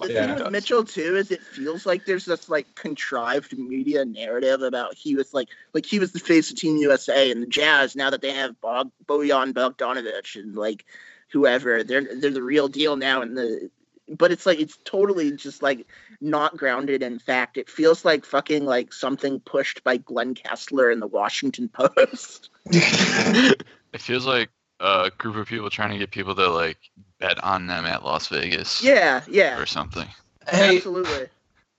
[0.00, 0.26] The Yeah.
[0.26, 4.94] thing with Mitchell too is it feels like there's this like contrived media narrative about
[4.94, 8.10] he was like like he was the face of Team USA and the Jazz now
[8.10, 10.84] that they have Bog, Bojan Bogdanovic and like
[11.32, 13.70] whoever they're they're the real deal now and the
[14.08, 15.86] but it's like it's totally just like
[16.20, 17.56] not grounded in fact.
[17.56, 22.50] It feels like fucking like something pushed by Glenn Kessler in the Washington Post.
[22.66, 26.78] It feels like a group of people trying to get people to like
[27.18, 30.08] bet on them at Las Vegas yeah, yeah, or something.
[30.48, 31.28] hey, absolutely.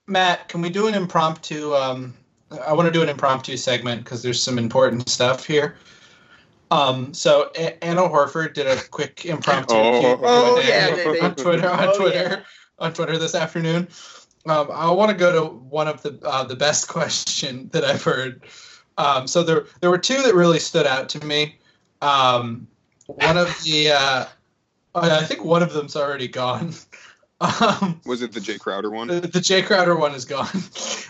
[0.08, 1.74] Matt, can we do an impromptu?
[1.74, 2.14] Um,
[2.66, 5.76] I want to do an impromptu segment because there's some important stuff here.
[6.72, 10.20] Um, so A- Anna Horford did a quick impromptu Oh.
[10.24, 11.20] Oh, yeah, baby.
[11.22, 12.40] on Twitter on Oh, Twitter yeah.
[12.80, 13.88] on Twitter this afternoon.
[14.48, 18.04] Um, I want to go to one of the uh, the best question that I've
[18.04, 18.44] heard.
[18.98, 21.58] Um, so there there were two that really stood out to me.
[22.02, 22.68] Um,
[23.08, 24.26] one of the uh,
[24.96, 26.74] I think one of them's already gone.
[27.42, 29.08] Um, Was it the Jae Crowder one?
[29.10, 30.48] the, the Jae Crowder one is gone.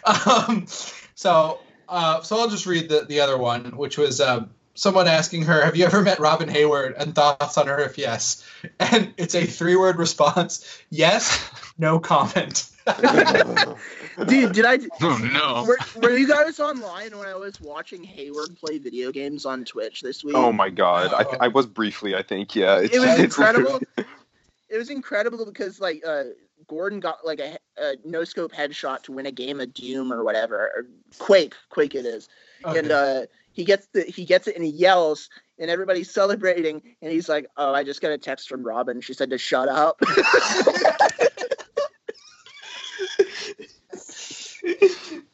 [0.50, 0.65] um,
[1.13, 5.44] so, uh, so I'll just read the, the other one, which was um, someone asking
[5.44, 8.46] her, "Have you ever met Robyn Hayward?" and thoughts on her if yes.
[8.80, 12.70] And it's a three word response: yes, no comment.
[14.28, 14.80] Dude, did I?
[15.02, 15.66] Oh no.
[15.68, 20.02] Were, were you guys online when I was watching Hayward play video games on Twitch
[20.02, 20.36] this week?
[20.36, 22.16] Oh my god, I, th- I was briefly.
[22.16, 22.80] I think yeah.
[22.80, 23.80] It's, it was it's incredible.
[24.70, 26.26] it was incredible because like uh,
[26.68, 30.24] Gordon got like a, a no scope headshot to win a game of Doom or
[30.24, 30.86] whatever, or
[31.18, 32.30] Quake, Quake it is,
[32.64, 37.12] and uh, he gets the he gets it and he yells and everybody's celebrating and
[37.12, 39.02] he's like, "Oh, I just got a text from Robyn.
[39.02, 40.00] She said to shut up."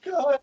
[0.05, 0.39] God.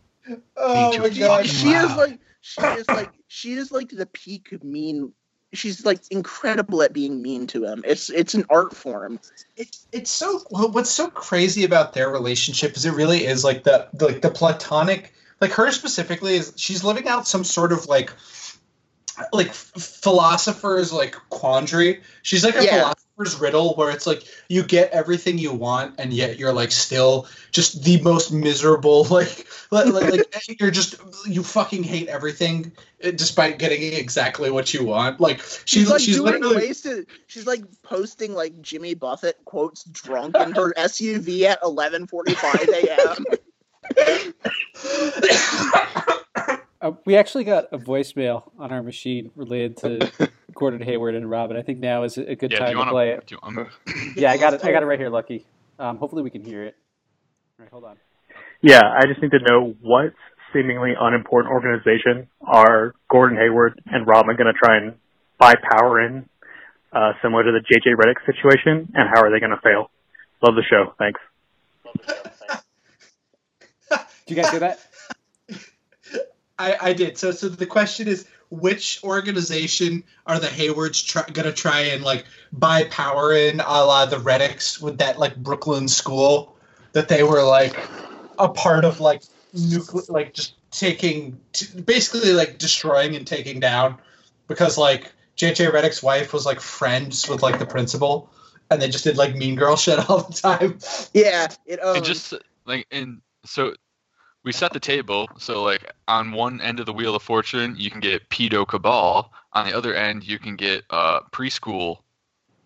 [0.57, 1.47] Oh Too my god.
[1.47, 5.12] she is like she is like she is like the peak of mean.
[5.55, 7.83] She's like incredible at being mean to him.
[7.87, 9.19] It's it's an art form.
[9.57, 13.62] it's it's so well, what's so crazy about their relationship is it really is like
[13.62, 17.87] the, the like the platonic like her specifically is she's living out some sort of
[17.87, 18.12] like
[19.33, 22.79] like philosopher's like quandary she's like a Yeah.
[22.79, 27.27] philosopher's riddle where it's like you get everything you want and yet you're like still
[27.51, 30.27] just the most miserable like like, like,
[30.61, 30.96] you're just
[31.27, 32.70] you fucking hate everything
[33.01, 36.81] eh, despite getting exactly what you want like she's She's like she's doing literally ways
[36.83, 37.05] to.
[37.27, 43.24] She's like posting like Jimmy Buffett quotes drunk in her SUV at 11:45 a.m.
[46.81, 51.57] Uh, we actually got a voicemail on our machine related to Gordon Hayward and Robyn.
[51.57, 53.27] I think now is a good Yeah, do time you to want play it.
[53.27, 53.67] Do you, um,
[54.15, 54.65] Yeah, I got it.
[54.65, 55.45] I got it right here, Lucky.
[55.81, 56.77] Um, hopefully we can hear it.
[57.59, 57.97] All right, hold on.
[58.63, 60.13] Yeah, I just need to know what
[60.53, 64.95] seemingly unimportant organization are Gordon Hayward and Robyn going to try and
[65.39, 66.29] buy power in,
[66.93, 69.91] uh, similar to the JJ Redick situation, and how are they going to fail?
[70.43, 70.95] Love the show.
[70.99, 71.21] Thanks.
[74.29, 74.79] Do you guys hear that?
[76.59, 77.17] I, I did.
[77.17, 82.27] So so the question is, which organization are the Haywards try, gonna try and like
[82.53, 86.57] buy power in, a la the Redicks with that like Brooklyn school
[86.93, 87.75] that they were like
[88.38, 89.23] a part of like
[89.55, 93.97] nuclear, like just taking, t- basically like destroying and taking down,
[94.47, 98.31] because like JJ Redick's wife was like friends with like the principal,
[98.71, 100.79] and they just did like mean girl shit all the time.
[101.14, 101.83] Yeah, it.
[101.83, 102.35] Um, and just
[102.67, 103.73] like and so
[104.44, 107.90] we set the table so like on one end of the wheel of fortune you
[107.90, 109.33] can get pedo cabal.
[109.53, 111.98] On the other end you can get uh preschool.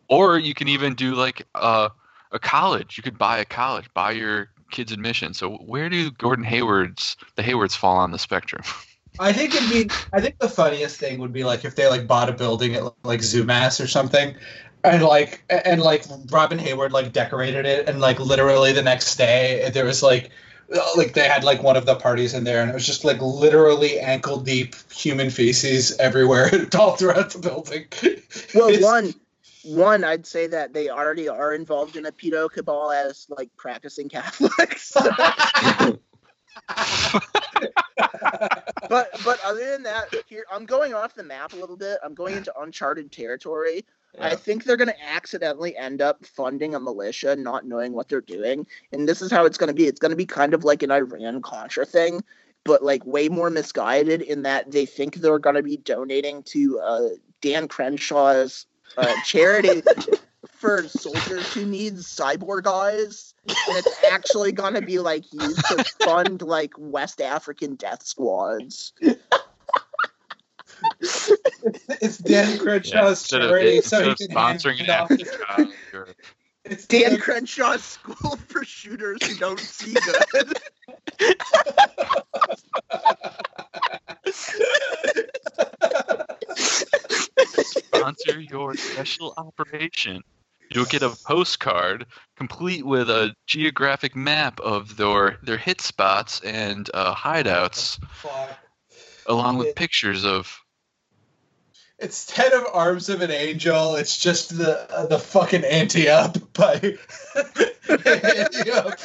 [0.08, 1.88] Or you can even do like uh,
[2.32, 2.98] a college.
[2.98, 5.34] You could buy a college buy your kids admission.
[5.34, 8.62] So where do gordon hayward's the haywards fall on the spectrum?
[9.20, 9.90] I think it'd be.
[10.12, 12.82] I think the funniest thing would be like if they like bought a building at
[13.04, 14.34] like Zoomass or something,
[14.84, 19.70] and like and like Robyn Hayward like decorated it, and like literally the next day
[19.72, 20.30] there was like
[20.96, 23.20] like they had like one of the parties in there, and it was just like
[23.20, 27.86] literally ankle deep human feces everywhere, all throughout the building.
[28.54, 29.14] well, It's- one,
[29.64, 34.08] one, I'd say that they already are involved in a pedo cabal as like practicing
[34.08, 34.96] Catholics.
[38.88, 41.98] but but other than that, here I'm going off the map a little bit.
[42.04, 43.84] I'm going into uncharted territory.
[44.20, 48.20] I think they're going to accidentally end up funding a militia, not knowing what they're
[48.20, 48.66] doing.
[48.92, 49.86] And this is how it's going to be.
[49.86, 52.22] It's going to be kind of like an Iran Contra thing,
[52.64, 56.78] but like way more misguided in that they think they're going to be donating to
[56.80, 57.08] uh,
[57.40, 58.66] Dan Crenshaw's
[58.98, 59.82] uh, charity
[60.62, 63.34] for soldiers who need cyborg eyes.
[63.48, 68.92] And it's actually going to be like used to fund like West African death squads.
[71.88, 75.26] it's Dan Crenshaw's instead of, charity, instead so he can hand sponsoring an it African
[75.26, 76.08] to- child or-
[76.64, 80.56] It's Dan Crenshaw's School for Shooters Who Don't See Good.
[87.64, 90.22] sponsor your special operation.
[90.74, 92.06] You'll get a postcard
[92.36, 97.98] complete with a geographic map of their their hit spots and uh, hideouts,
[99.26, 100.58] along with It- pictures of.
[101.98, 106.72] Instead of Arms of an Angel, it's just the uh, the fucking anti up by
[107.88, 108.98] anti up.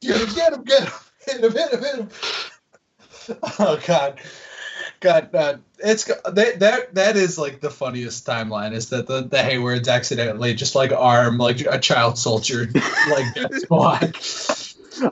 [0.00, 0.92] Get him, get him, get him.
[1.26, 2.08] Hit him, hit him, hit him.
[3.58, 4.20] Oh god.
[5.02, 9.42] God, uh, it's that that that is like the funniest timeline is that the the
[9.42, 12.68] Haywards accidentally just like arm like a child soldier
[13.10, 14.12] like that's why.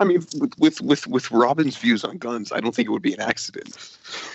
[0.01, 3.03] I mean, with, with with with Robyn's views on guns, I don't think it would
[3.03, 3.77] be an accident.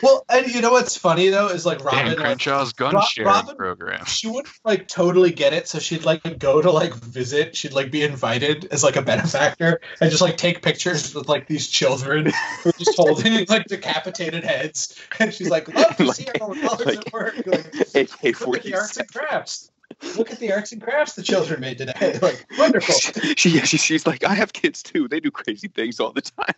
[0.01, 3.01] Well, and you know what's funny though is like Robyn Dan like, Crenshaw's gun Ro-
[3.01, 4.05] sharing Robyn- program.
[4.05, 7.55] she would like totally get it, so she'd like go to like visit.
[7.55, 11.47] She'd like be invited as like a benefactor and just like take pictures with like
[11.47, 12.31] these children
[12.63, 14.99] who are just holding like decapitated heads.
[15.19, 18.33] And she's like, "Love to see Like- our colors like- at work." Like, Hey, hey,
[18.45, 19.69] look at the arts and crafts.
[20.17, 22.19] Look at the arts and crafts the children made today.
[22.21, 22.95] Like wonderful.
[23.37, 25.07] she, yeah, she, she's like, I have kids too.
[25.07, 26.55] They do crazy things all the time.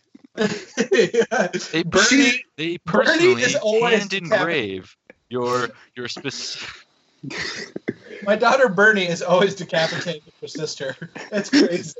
[0.92, 1.48] Yeah.
[1.72, 4.96] They, Bernie- they Bernie personally is always hand engrave
[5.28, 6.68] your your specific.
[8.22, 10.96] My daughter Bernie is always decapitating her sister.
[11.30, 11.94] That's crazy.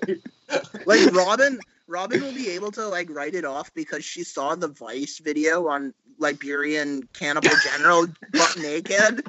[0.86, 4.68] Like Robyn, Robyn will be able to like write it off because she saw the
[4.68, 9.26] Vice video on Liberian cannibal general butt naked.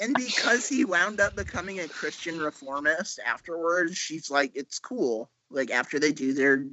[0.00, 5.30] And because he wound up becoming a Christian reformist afterwards, she's like, it's cool.
[5.50, 6.64] Like after they do their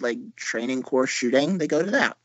[0.00, 2.16] like training course shooting, they go to that.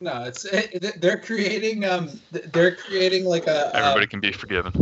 [0.00, 4.72] No, it's it, they're creating um they're creating like a um, Everybody can be forgiven.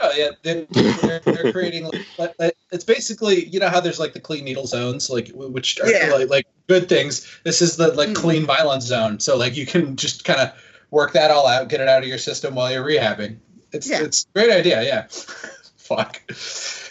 [0.00, 1.90] Oh yeah, they're, they're, they're creating.
[2.18, 5.80] Like, like, it's basically you know how there's like the clean needle zones, like which
[5.80, 6.10] are Yeah.
[6.12, 7.26] like, like good things.
[7.44, 8.14] This is the like Hmm.
[8.14, 10.52] clean violence zone, so like you can just kind of
[10.90, 13.38] work that all out, get it out of your system while you're rehabbing.
[13.74, 14.02] It's Yeah.
[14.02, 15.06] it's a great idea, yeah.
[15.76, 16.22] Fuck.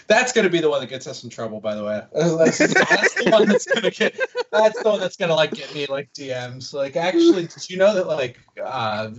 [0.06, 2.04] That's gonna be the one that gets us in trouble, by the way.
[2.14, 4.20] That's, that's the one that's gonna get.
[4.52, 6.74] That's the one that's gonna like get me like DMs.
[6.74, 9.10] Like, actually, did you know that like uh,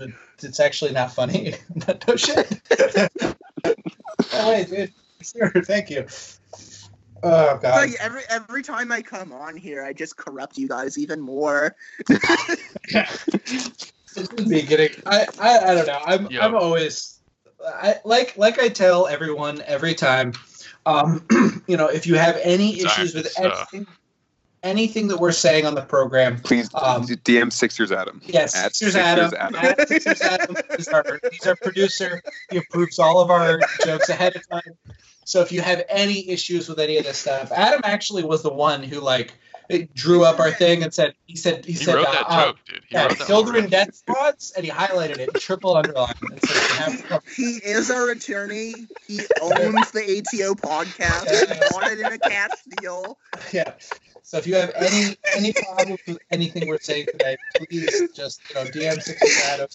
[0.43, 1.55] it's actually not funny?
[2.09, 2.61] no shit.
[4.33, 4.93] oh, wait, dude.
[5.23, 6.07] Sure, thank you.
[7.25, 7.89] Oh god.
[7.89, 11.75] Like every every time I come on here, I just corrupt you guys even more.
[14.17, 14.91] It should be getting.
[15.07, 16.01] I, I I don't know.
[16.05, 16.41] I'm Yo.
[16.41, 17.14] I'm always.
[17.67, 20.33] I like like I tell everyone every time.
[20.87, 21.27] Um,
[21.67, 23.87] you know, if you have any Sorry, issues with it's, uh, anything,
[24.63, 28.21] anything that we're saying on the program, Please Um, DM Sixers Adam.
[28.25, 29.55] Yes, At Sixers Sixers Adam.
[29.57, 29.87] Adam.
[29.87, 32.23] Sixers Adam is our, he's our producer.
[32.51, 34.77] He approves all of our jokes ahead of time.
[35.25, 38.53] So if you have any issues with any of this stuff, Adam actually was the
[38.53, 39.33] one who like
[39.69, 42.25] it drew up our thing and said he said he, He said wrote uh, that
[42.29, 42.81] uh, joke, dude.
[42.89, 46.15] He yeah, wrote that children whole- death squads, and he highlighted it, triple underlined.
[46.31, 48.75] And said, "You He is our attorney.
[49.07, 51.31] He owns the ATO podcast.
[51.53, 52.51] He bought it in a cash
[52.81, 53.19] deal.
[53.53, 53.73] yeah.
[54.23, 57.37] So if you have any any problems with anything we're saying today,
[57.69, 59.69] please just you know DM Sixers Adam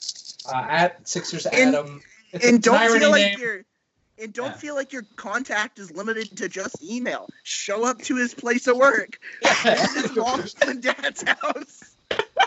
[0.48, 2.02] uh, at Sixers And- Adam.
[2.32, 3.40] It's and an don't irony feel like name.
[3.40, 3.66] your
[4.22, 4.58] and don't Yeah.
[4.58, 7.30] feel like your contact is limited to just email.
[7.44, 9.20] Show up to his place of work.
[9.44, 11.96] His mom's and dad's house.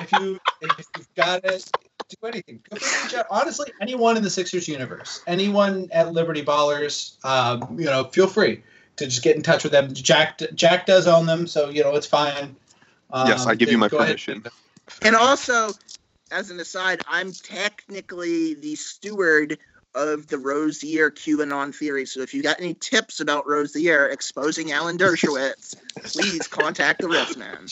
[0.01, 1.71] if you if you've got it,
[2.09, 2.61] do anything.
[2.71, 3.27] Feel free to reach out.
[3.31, 8.63] Honestly, anyone in the Sixers universe, anyone at Liberty Ballers, um, you know, feel free
[8.97, 9.93] to just get in touch with them.
[9.95, 12.57] Jack Jack does own them, so you know it's fine.
[13.13, 14.09] Um, Yes, I give you my go ahead.
[14.09, 14.45] permission.
[15.03, 15.71] And also,
[16.31, 19.59] as an aside, I'm technically the steward
[19.95, 22.07] of the Rozier QAnon theory.
[22.07, 25.75] So if you got any tips about Rozier exposing Alan Dershowitz,
[26.05, 27.71] please contact the Riffman.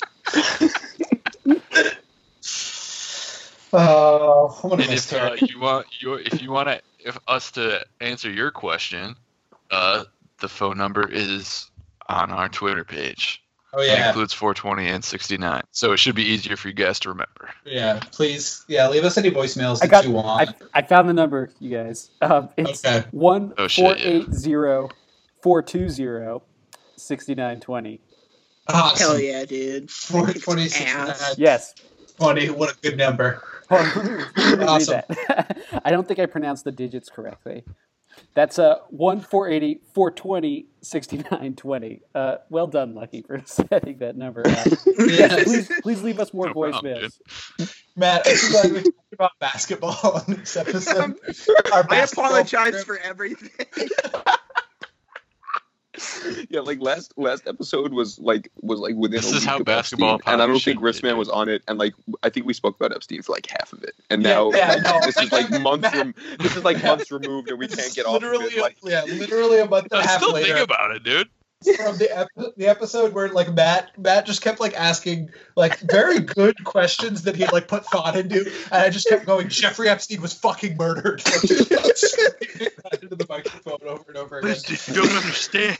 [3.73, 7.19] Oh, I'm gonna And miss if uh, you want your if you want to if
[7.29, 9.17] us to answer your question,
[9.71, 10.05] uh,
[10.41, 11.71] the phone number is
[12.09, 13.43] on our Twitter page.
[13.73, 16.99] Oh It yeah, includes 420 and 69, so it should be easier for you guys
[17.01, 17.51] to remember.
[17.65, 18.01] yeah.
[18.11, 18.89] Please, yeah.
[18.89, 20.49] Leave us any voicemails I that got- you want.
[20.75, 22.11] I, I found the number, you guys.
[22.21, 23.07] Um, it's Okay.
[23.13, 24.07] one Oh, four shit, yeah.
[24.11, 24.89] eight zero
[25.43, 26.43] four two zero
[26.97, 28.01] sixty nine twenty.
[28.69, 29.07] Awesome.
[29.07, 29.91] Hell yeah, dude.
[29.91, 31.21] Four Kicked twenty ass.
[31.21, 31.75] six Yes.
[32.19, 32.51] twenty.
[32.51, 33.43] What a good number.
[33.69, 35.01] Hold on, let me- let me read Awesome.
[35.85, 37.63] I don't think I pronounced the digits correctly.
[38.35, 42.01] That's a 1 480 420 6920.
[42.15, 44.67] Uh, well done, Lucky, for setting that number up.
[44.99, 47.71] yes, please, please leave us more No problem, voicemails.
[47.97, 51.19] Matt, I'm so glad we talked about basketball on this episode.
[51.73, 52.85] I apologize program.
[52.85, 53.89] for everything.
[56.51, 59.21] Yeah, like last last episode was like was like within.
[59.21, 61.17] This a is week how of basketball Epstein, and I don't think should be, Wristman
[61.17, 61.63] was on it.
[61.69, 64.35] And like I think we spoke about Epstein for like half of it, and Yeah,
[64.35, 65.01] now yeah, no.
[65.05, 65.93] this is like months.
[65.95, 68.63] Rem- this is like months removed, and we can't get off of literally, it.
[68.63, 71.29] Like, yeah, literally a month and a I half still later think about it, dude.
[71.77, 76.21] From the ep- the episode where like Matt Matt just kept like asking like very
[76.21, 79.49] good questions that he like put thought into, and I just kept going.
[79.49, 81.23] Jeffrey Epstein was fucking murdered.
[82.85, 84.51] Like, into the microphone over and over again.
[84.51, 85.79] Liz, you don't understand.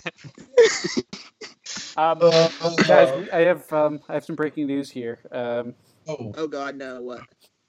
[1.97, 2.49] Um, Uh,
[2.87, 5.19] guys, I have um, I have some breaking news here.
[5.31, 5.75] Um,
[6.09, 7.03] oh, Oh God, no!
[7.03, 7.23] What?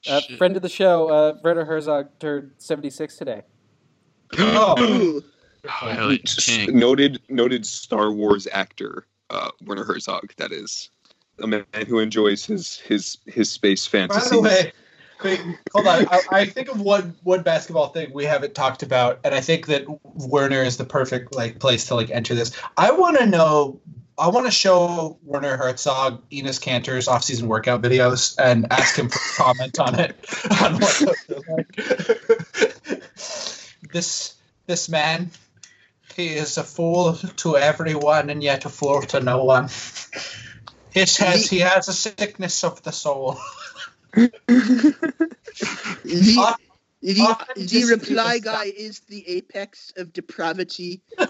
[0.08, 3.42] uh, friend of the show, uh, Werner Herzog turned 76 today.
[4.38, 5.22] oh.
[5.66, 5.70] Ooh.
[5.82, 6.78] Oh, hell yeah, king.
[6.78, 10.34] noted noted Star Wars actor uh, Werner Herzog.
[10.38, 10.90] That is
[11.40, 14.30] a man who enjoys his his his space fantasy.
[14.30, 14.72] By the way,
[15.24, 15.42] wait,
[15.74, 16.08] hold on.
[16.10, 19.68] I, I think of one one basketball thing we haven't talked about, and I think
[19.68, 22.52] that Werner is the perfect like place to like enter this.
[22.78, 23.80] I want to know.
[24.18, 29.18] I want to show Werner Herzog Enes Kanter's off-season workout videos and ask him for
[29.18, 30.16] a comment on it.
[30.62, 31.76] On what those like.
[33.92, 34.36] this
[34.68, 35.32] this man,
[36.22, 39.70] he is a fool to everyone and yet a fool to no one.
[40.94, 43.38] He has he has a sickness of the soul.
[46.04, 46.60] The, Off-
[47.02, 51.30] the, often the reply dis- guy is the apex of depravity as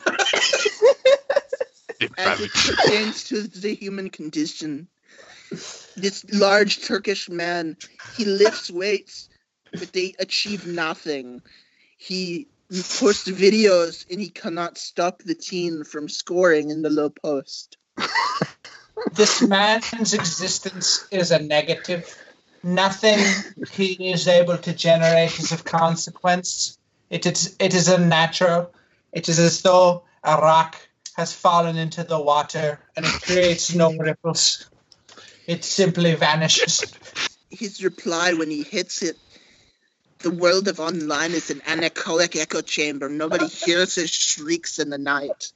[1.99, 2.43] Depravity.
[2.43, 4.87] it pertains to the human condition.
[5.95, 7.77] This large Turkish man,
[8.15, 9.29] he lifts weights,
[9.71, 11.41] but they achieve nothing.
[11.97, 17.77] He posts videos and he cannot stop the team from scoring in the low post.
[19.13, 22.15] this man's existence is a negative.
[22.63, 23.19] Nothing
[23.71, 26.77] he is able to generate is of consequence.
[27.09, 28.73] It is it is unnatural.
[29.11, 30.77] It is as though a rock
[31.17, 34.69] has fallen into the water and it creates no ripples.
[35.45, 36.85] It simply vanishes.
[37.49, 39.17] His reply when he hits it,
[40.21, 43.09] the world of online is an anechoic echo chamber.
[43.09, 45.51] Nobody hears his shrieks in the night.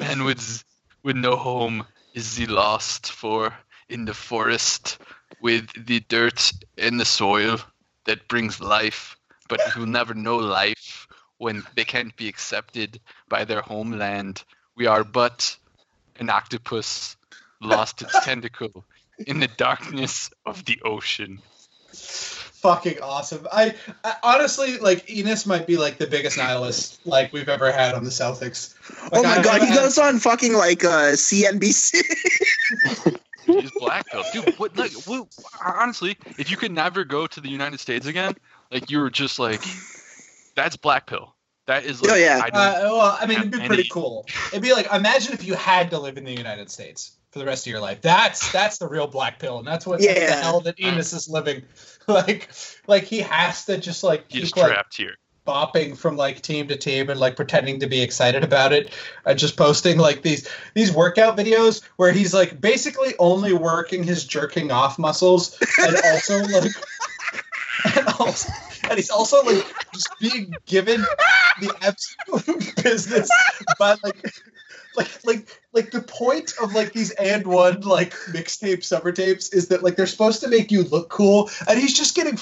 [0.00, 0.64] And with
[1.02, 3.54] with no home is the lost for
[3.88, 4.98] in the forest
[5.40, 7.60] with the dirt and the soil
[8.04, 9.16] that brings life,
[9.48, 11.06] but who never know life
[11.38, 14.42] when they can't be accepted by their homeland.
[14.76, 15.56] We are but
[16.18, 17.16] an octopus
[17.60, 18.84] lost its tentacle
[19.26, 21.40] in the darkness of the ocean.
[22.66, 23.46] Fucking awesome.
[23.52, 27.94] I, I honestly like Enes might be like the biggest nihilist like we've ever had
[27.94, 28.74] on the Celtics.
[29.12, 32.02] Oh my I- god, he I- goes on fucking like uh, CNBC.
[33.46, 34.54] He's black pill, dude.
[34.58, 34.76] What?
[34.76, 35.28] Like, what,
[35.64, 38.34] honestly, if you could never go to the United States again,
[38.72, 39.62] like you were just like,
[40.56, 41.32] that's black pill.
[41.66, 42.40] That is like, Oh, yeah.
[42.44, 44.26] I don't, Uh, well, I mean, it'd be pretty any- cool.
[44.48, 47.46] It'd be like, imagine if you had to live in the United States for the
[47.46, 48.00] rest of your life.
[48.00, 51.28] That's that's the real black pill, and that's what that's the hell that Enes is
[51.28, 51.62] living.
[52.08, 52.48] Like,
[52.86, 55.16] like he has to just like he's keep like trapped here.
[55.44, 58.92] bopping from like team to team and like pretending to be excited about it
[59.24, 64.24] and just posting like these these workout videos where he's like basically only working his
[64.24, 66.70] jerking off muscles and also like
[67.96, 68.52] and also
[68.88, 71.04] and he's also like just being given
[71.60, 73.28] the absolute business
[73.80, 74.32] by like
[74.96, 79.68] like like like the point of like these and one like mixtape summer tapes is
[79.68, 82.38] that like they're supposed to make you look cool and he's just getting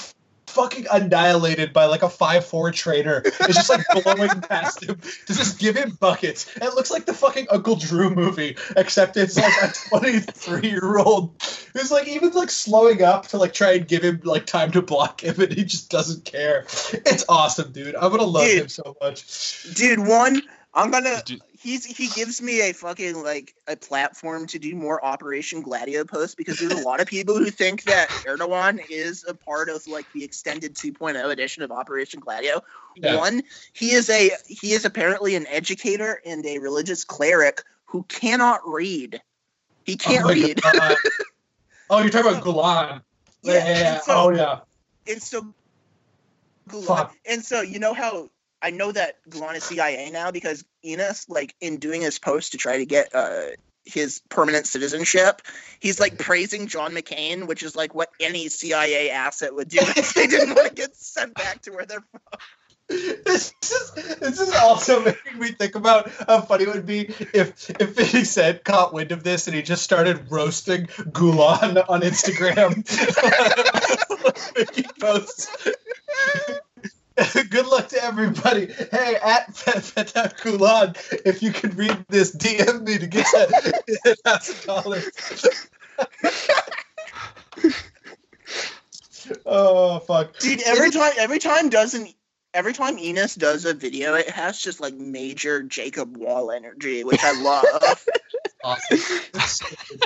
[0.55, 3.21] fucking annihilated by like a five four trainer.
[3.25, 6.49] It's just like blowing past him to just give him buckets.
[6.55, 11.35] It looks like the fucking Uncle Drew movie, except it's like a 23 year old
[11.73, 14.81] who's like even like slowing up to like try and give him like time to
[14.81, 16.61] block him, and he just doesn't care.
[16.93, 17.95] It's awesome, dude.
[17.95, 18.61] I'm gonna love Dude.
[18.61, 19.63] him so much.
[19.73, 20.41] Dude, one,
[20.75, 21.23] I'm gonna.
[21.57, 26.35] He's he gives me a fucking like a platform to do more Operation Gladio posts
[26.35, 30.05] because there's a lot of people who think that Erdogan is a part of like
[30.11, 32.61] the extended 2.0 edition of Operation Gladio.
[32.97, 33.15] Yeah.
[33.15, 38.59] One, he is a he is apparently an educator and a religious cleric who cannot
[38.67, 39.21] read.
[39.85, 40.59] He oh can't oh, read.
[41.89, 43.01] Oh, you're talking about Gulen.
[43.43, 43.99] Yeah, yeah, yeah.
[44.01, 44.59] so- Oh yeah.
[45.07, 45.53] And so,
[46.67, 47.15] Gulen, Fuck.
[47.25, 48.29] and so you know how
[48.65, 52.57] I know that Gulen is CIA now because Enes, like in doing his post to
[52.57, 53.49] try to get uh
[53.85, 55.43] his permanent citizenship,
[55.79, 60.15] he's like praising John McCain, which is like what any CIA asset would do if
[60.15, 62.39] they didn't want to get sent back to where they're from.
[62.87, 67.01] this is this is also making me think about how funny it would be
[67.35, 72.01] if if he said caught wind of this and he just started roasting Gulen on
[72.01, 72.83] Instagram,
[74.57, 75.55] making posts.
[77.49, 78.67] Good luck to everybody.
[78.91, 84.65] Hey, at Fethullah Gulen, if you could read this, DM me to get that thousand
[84.65, 85.57] dollars.
[89.45, 92.13] Oh fuck, Dude, every time every time doesn't
[92.53, 97.23] every time Enes does a video, it has just like major Jacob Wohl energy, which
[97.23, 97.65] I love.
[98.63, 98.85] awesome.
[98.89, 100.03] It's so good.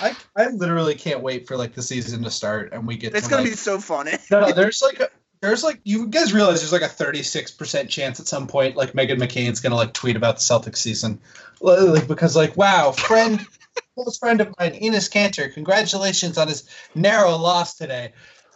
[0.00, 3.26] I, I literally can't wait for like the season to start and we get it's
[3.26, 4.12] to, gonna like, be so funny.
[4.30, 5.08] no, no, there's like a,
[5.40, 9.18] there's like you guys realize there's like a 36% chance at some point like Meghan
[9.18, 11.20] McCain's gonna like tweet about the Celtics season,
[11.60, 13.44] like because like wow, friend,
[13.94, 18.12] close friend of mine, Enes Kanter, congratulations on his narrow loss today.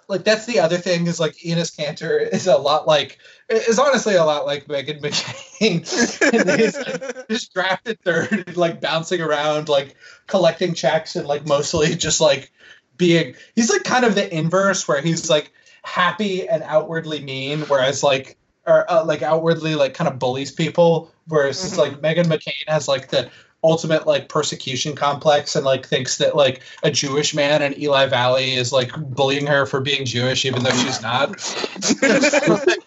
[0.08, 3.18] Like that's the other thing is like Enes Kanter is a lot like
[3.48, 5.40] is honestly a lot like Meghan McCain.
[6.32, 9.94] And he's like, just drafted third, like bouncing around, like
[10.26, 12.50] collecting checks and like mostly just like
[12.96, 15.52] being he's like kind of the inverse where he's like
[15.82, 21.10] happy and outwardly mean, whereas like or uh, like outwardly like kind of bullies people,
[21.28, 21.78] whereas it's Mhm.
[21.78, 23.30] like Meghan McCain has like the
[23.62, 28.54] ultimate like persecution complex and like thinks that like a Jewish man in Eli Valley
[28.54, 31.30] is like bullying her for being Jewish even though she's not.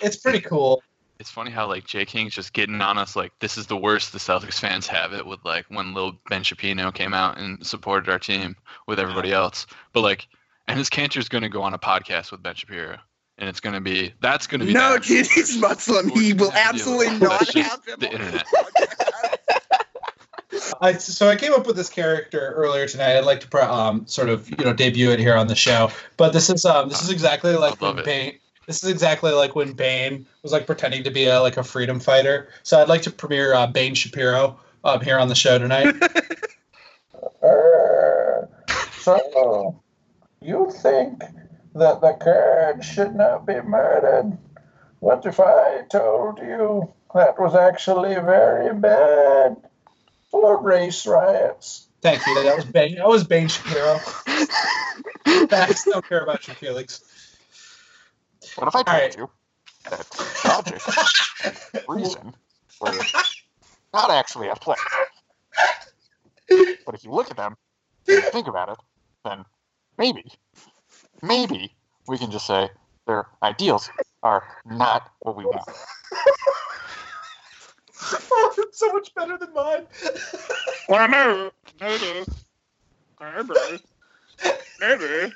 [0.00, 0.82] it's pretty cool.
[1.18, 4.12] It's funny how like Jay King's just getting on us like this is the worst
[4.12, 8.10] the Celtics fans have it with like when little Ben Shapiro came out and supported
[8.10, 9.66] our team with everybody else.
[9.92, 10.26] But like
[10.70, 12.98] and his Kanter's gonna go on a podcast with Ben Shapiro.
[13.38, 16.08] And it's gonna be that's gonna be no, dude, he's Muslim.
[16.10, 17.96] He will absolutely not have him.
[17.98, 18.46] the on internet.
[20.82, 23.16] I, so I came up with this character earlier tonight.
[23.16, 25.90] I'd like to pro- um, sort of you know debut it here on the show.
[26.16, 28.04] But this is um, this is exactly like when it.
[28.04, 28.38] Bane.
[28.66, 31.98] This is exactly like when Bane was like pretending to be a like a freedom
[31.98, 32.48] fighter.
[32.62, 35.94] So I'd like to premiere uh, Bane Shapiro um, here on the show tonight.
[39.00, 39.80] so
[40.40, 41.22] you think
[41.74, 44.38] that the Kurds should not be murdered?
[44.98, 49.56] What if I told you that was actually very bad?
[50.30, 51.88] for race riots.
[52.02, 52.42] Thank you.
[52.42, 52.96] That was Bane.
[52.96, 53.98] That was Bane Shapiro.
[55.48, 57.00] Facts don't care about your feelings.
[58.54, 59.16] What if I told Alright.
[59.16, 59.30] you
[59.90, 60.06] that
[60.44, 62.34] logic, reason,
[62.80, 62.92] were
[63.92, 64.76] not actually at play?
[66.86, 67.56] But if you look at them
[68.08, 68.78] and think about it,
[69.24, 69.44] then
[70.00, 70.24] maybe,
[71.22, 71.74] maybe
[72.08, 72.70] we can just say
[73.06, 73.90] their ideals
[74.22, 75.68] are not what we want.
[78.32, 79.86] Oh, it's so much better than mine.
[80.88, 82.24] Well, maybe, maybe,
[83.20, 83.54] maybe,
[84.80, 85.32] maybe,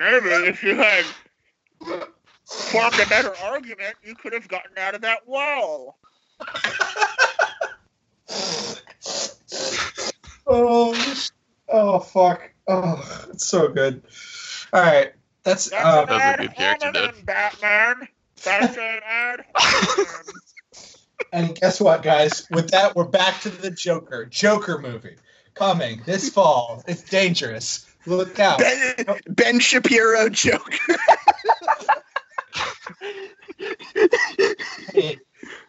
[0.00, 1.04] maybe if you had
[2.46, 5.98] formed a better argument, you could have gotten out of that wall.
[10.46, 10.96] oh,
[11.68, 12.53] oh, fuck.
[12.66, 14.02] Oh, it's so good.
[14.72, 15.12] All right,
[15.42, 18.08] that's That's uh, an a good character, hominem, Batman.
[18.42, 19.44] That's an ad
[21.32, 22.46] and guess what, guys?
[22.50, 24.24] With that, we're back to the Joker.
[24.26, 25.16] Joker movie
[25.54, 26.82] coming this fall.
[26.86, 27.86] It's dangerous.
[28.06, 28.58] Look out.
[28.60, 30.76] Ben, ben Shapiro Joker.
[34.92, 35.18] Hey,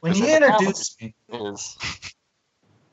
[0.02, 1.78] when This you is introduced me, Is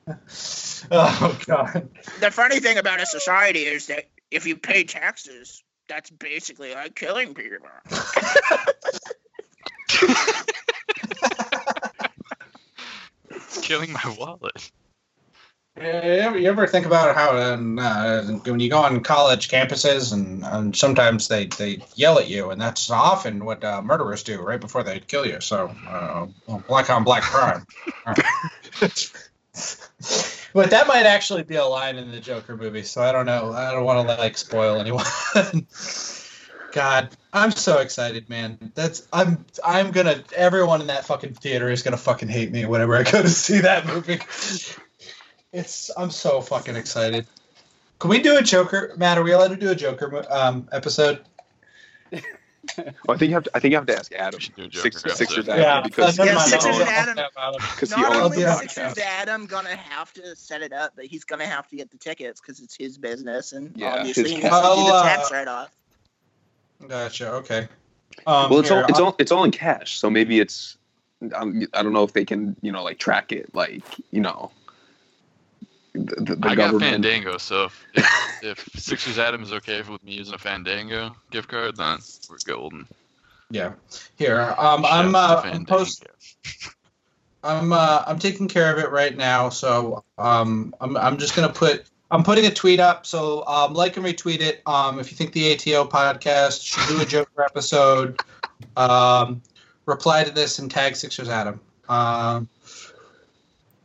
[0.90, 1.88] oh god.
[2.20, 6.94] The funny thing about a society is that if you pay taxes, that's basically like
[6.94, 7.68] killing people.
[13.30, 14.70] it's Killing my wallet.
[15.76, 20.44] Yeah, You ever, think about how um, uh, when you go on college campuses and,
[20.44, 24.60] and sometimes they, they yell at you, and that's often what uh, murderers do right
[24.60, 25.40] before they kill you.
[25.40, 27.64] So, uh, well, black on black crime.
[30.54, 33.52] but that might actually be a line in the Joker movie, so I don't know.
[33.52, 35.04] I don't want to like spoil anyone.
[36.72, 38.72] God, I'm so excited, man.
[38.74, 42.96] That's I'm I'm gonna everyone in that fucking theater is gonna fucking hate me whenever
[42.96, 44.20] I go to see that movie.
[45.52, 47.26] It's I'm so fucking excited.
[47.98, 48.94] Can we do a Joker?
[48.96, 51.20] Matt, are we allowed to do a Joker um, episode?
[53.06, 53.50] Well, I think you have to.
[53.54, 54.38] I think you have to ask Adam.
[54.38, 55.16] We should do a Joker Six, episode.
[55.16, 57.14] Sixers Yeah, Adam because uh, never Yeah, Sixers and Adam.
[57.74, 58.58] because he Not owns only is.
[58.60, 61.98] Sixers Adam gonna have to set it up, but he's gonna have to get the
[61.98, 65.02] tickets because it's his business, and Yeah, obviously his he has to do the uh,
[65.02, 65.70] tax write-off.
[66.88, 67.32] Gotcha.
[67.34, 67.68] Okay.
[68.26, 70.76] Um, well, it's here, all it's I'll- all it's all in cash, so maybe it's.
[71.34, 74.50] Um, I don't know if they can, you know, like track it, like you know.
[75.94, 76.80] The, the, the I got.
[76.80, 81.48] Fandango, so if, if, if Sixers Adam is okay with me using a Fandango gift
[81.48, 81.98] card, then
[82.30, 82.86] we're golden.
[83.50, 83.72] Yeah.
[84.16, 84.54] Here.
[84.56, 86.06] Um, I'm uh, I'm post.
[87.44, 89.50] I'm uh, I'm taking care of it right now.
[89.50, 91.84] So um, I'm I'm just gonna put.
[92.10, 94.62] I'm putting a tweet up, so um, like and retweet it.
[94.66, 98.20] Um, if you think the ATO podcast should do a Joker episode,
[98.76, 99.42] um,
[99.86, 101.60] reply to this and tag Sixers Adam.
[101.88, 102.48] Um,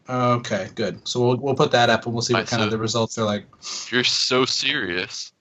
[0.10, 1.06] okay, good.
[1.08, 3.18] So we'll we'll put that up and we'll see what Alright, kind of the results
[3.18, 3.46] are like.
[3.92, 5.32] You're so serious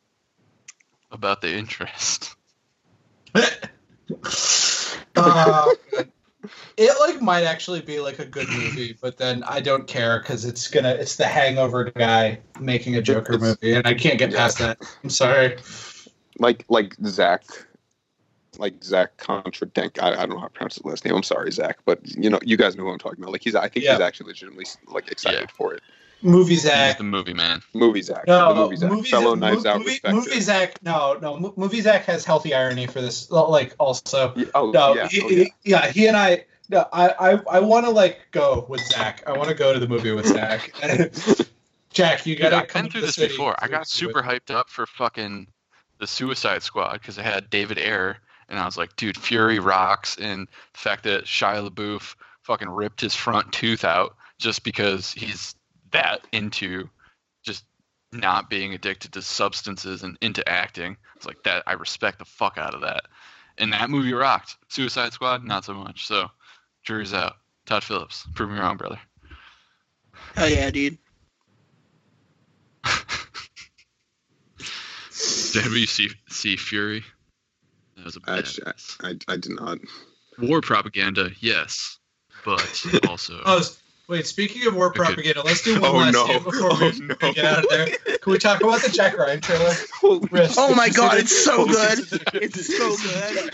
[1.11, 2.35] about the interest,
[5.19, 5.73] Uh,
[6.77, 10.45] it like might actually be like a good movie, but then I don't care because
[10.45, 14.31] it's gonna it's the Hangover guy making a Joker It's- movie, and I can't get
[14.31, 14.37] yeah.
[14.37, 14.79] past that.
[15.03, 15.57] I'm sorry.
[16.39, 17.45] like like Zach,
[18.59, 20.02] like Zach Contradenk.
[20.02, 21.14] I, I don't know how to pronounce his last name.
[21.14, 23.32] I'm sorry, Zach, but you know, you guys know who I'm talking about.
[23.32, 23.92] Like he's, I think Yeah.
[23.92, 25.46] he's actually legitimately like excited Yeah.
[25.57, 25.82] for it.
[26.22, 26.96] Movie He's Zach.
[26.96, 27.61] the movie man.
[27.74, 30.82] Movie Zach, No, the movie Zach, movie, fellow mo- Knives Out movie, movie Zach.
[30.82, 33.30] No, no, mo- movie Zach has healthy irony for this.
[33.30, 35.46] Like also, Yeah, oh, no, yeah, he, oh, he- yeah.
[35.84, 36.46] yeah, he and I.
[36.70, 39.22] No, I, I, I want to like go with Zach.
[39.26, 40.72] I want to go to the movie with Zach.
[41.90, 43.54] Jack, you gotta I've come been through this before.
[43.59, 45.46] I got super hyped up for fucking
[45.98, 48.18] the Suicide Squad because it had David Ayer,
[48.49, 53.01] and I was like, dude, Fury rocks, and the fact that Shia LaBeouf fucking ripped
[53.01, 55.55] his front tooth out just because he's
[55.90, 56.88] that into
[57.44, 57.64] just
[58.12, 60.97] not being addicted to substances and into acting.
[61.16, 61.64] It's like that.
[61.66, 63.05] I respect the fuck out of that.
[63.59, 64.57] And that movie rocked.
[64.68, 66.07] Suicide Squad, not so much.
[66.07, 66.28] So,
[66.84, 67.34] jury's out.
[67.64, 69.01] Todd Phillips, prove me wrong, brother.
[70.36, 70.99] Hell yeah, dude.
[75.53, 77.03] Did anybody see see Fury?
[77.97, 78.38] That was a bad.
[78.40, 78.72] Actually,
[79.03, 79.78] I, I did not.
[80.38, 81.99] War propaganda, yes,
[82.44, 83.62] but also Oh,
[84.09, 84.26] wait.
[84.26, 84.99] Speaking of war Okay.
[84.99, 86.26] propaganda, let's do oh, one Oh, last no.
[86.26, 86.92] thing before we
[87.22, 87.32] Oh, no.
[87.32, 87.86] get out of there.
[88.20, 89.74] Can we talk about the Jack Ryan trailer?
[90.28, 91.99] Chris, Oh my god, it's so good.
[92.34, 93.51] It's so good.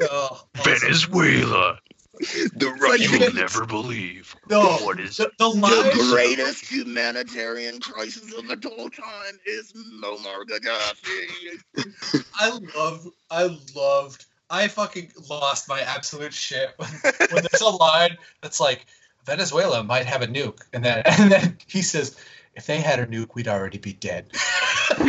[0.00, 0.64] oh, awesome.
[0.64, 1.78] Venezuela.
[2.18, 5.16] The But You you will never believe No, what is.
[5.16, 11.92] the, the The greatest humanitarian crisis of the whole time is Muammar Gaddafi.
[12.34, 16.90] I love, I loved, I fucking lost my absolute shit when,
[17.30, 18.86] when there's a line that's like,
[19.24, 22.16] Venezuela might have a nuke, and then and then he says,
[22.54, 24.26] if they had a nuke, we'd already be dead.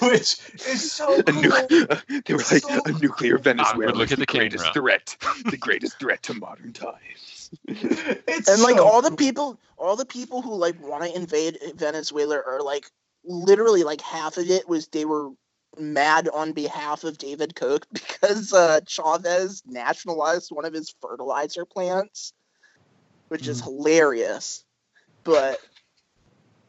[0.00, 1.42] Which is so A cool.
[1.42, 3.92] nu- they were like So a nuclear Venezuela.
[3.92, 4.74] look at the greatest camera.
[4.74, 5.16] threat.
[5.50, 7.50] The greatest threat to modern times.
[7.68, 11.58] It's And like so all the people, all the people who like want to invade
[11.74, 12.86] Venezuela are like
[13.24, 15.30] literally like half of it was they were
[15.78, 22.32] mad on behalf of David Koch because uh, Chavez nationalized one of his fertilizer plants,
[23.28, 24.64] which is hilarious.
[25.24, 25.58] But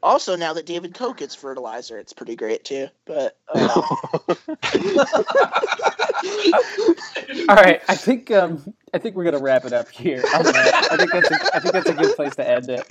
[0.04, 2.88] also now that David Koch gets fertilizer, it's pretty great too.
[3.06, 3.82] But uh,
[7.50, 10.24] All right, I think um, I think we're gonna wrap it up here.
[10.36, 10.88] on that.
[10.92, 12.84] I think that's a, I think that's a good place to end it.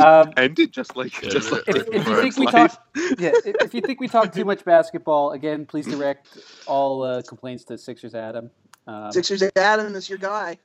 [0.00, 2.72] Um, End it just like Yeah, just like if, if you think we life.
[2.72, 2.86] talk,
[3.18, 7.22] yeah, if if you think we talk too much basketball, again, please direct all uh,
[7.22, 8.50] complaints to Sixers Adam.
[8.86, 10.58] Um, Sixers Adam is your guy.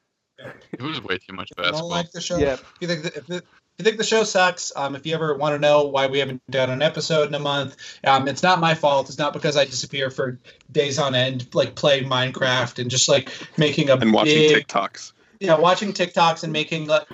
[0.71, 1.65] It was way too much basketball.
[1.65, 1.89] I don't basketball.
[1.89, 2.37] like the show.
[2.37, 2.53] Yeah.
[2.53, 3.43] If you think that, if, the, if
[3.77, 6.41] you think the show sucks, um, if you ever want to know why we haven't
[6.49, 9.07] done an episode in a month, um, it's not my fault.
[9.07, 10.39] It's not because I disappear for
[10.71, 15.13] days on end, like playing Minecraft and just like making a and watching big, TikToks.
[15.39, 17.07] yeah, watching TikToks and making like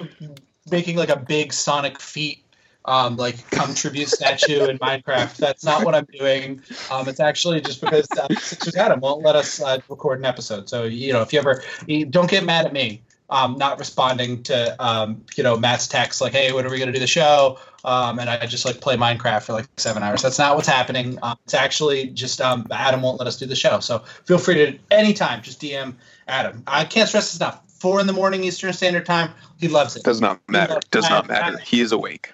[0.72, 2.46] making like a big Sonic feat,
[2.86, 5.36] um, like come tribute statue in Minecraft.
[5.36, 6.62] That's not what I'm doing.
[6.90, 10.70] Um, it's actually just because uh, Sixers Adam won't let us uh, record an episode.
[10.70, 13.02] So you know, if you ever you, don't get mad at me.
[13.30, 16.92] Um, not responding to um, you know Matt's text like, "Hey, when are we gonna
[16.92, 20.22] do the show?" Um, and I just like play Minecraft for like seven hours.
[20.22, 21.20] That's not what's happening.
[21.22, 23.80] Um, it's actually just um, Adam won't let us do the show.
[23.82, 25.96] So feel free to anytime just DM
[26.28, 26.64] Adam.
[26.66, 27.60] I can't stress this enough.
[27.68, 29.32] Four in the morning Eastern Standard Time.
[29.60, 30.04] He loves it.
[30.04, 30.80] Does not matter.
[30.92, 31.58] Does not matter.
[31.58, 32.32] He is awake.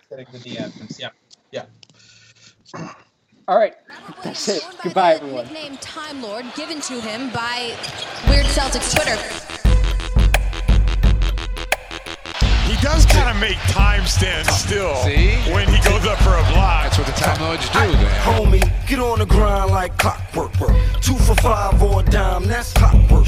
[0.99, 1.09] Yeah.
[1.51, 1.65] Yeah.
[3.47, 3.73] all right,
[4.23, 4.63] that's it.
[4.83, 5.45] Goodbye, everyone.
[5.45, 7.75] Nickname Time Lord given to him by
[8.29, 9.58] Weird Celtics Twitter.
[12.69, 15.33] He does kind of make time stand still See?
[15.51, 16.83] when he goes up for a block.
[16.83, 18.21] That's what the Time Lords do then.
[18.21, 20.51] Homie, get on the grind like clockwork.
[21.01, 23.25] Two for five or a dime, that's clockwork.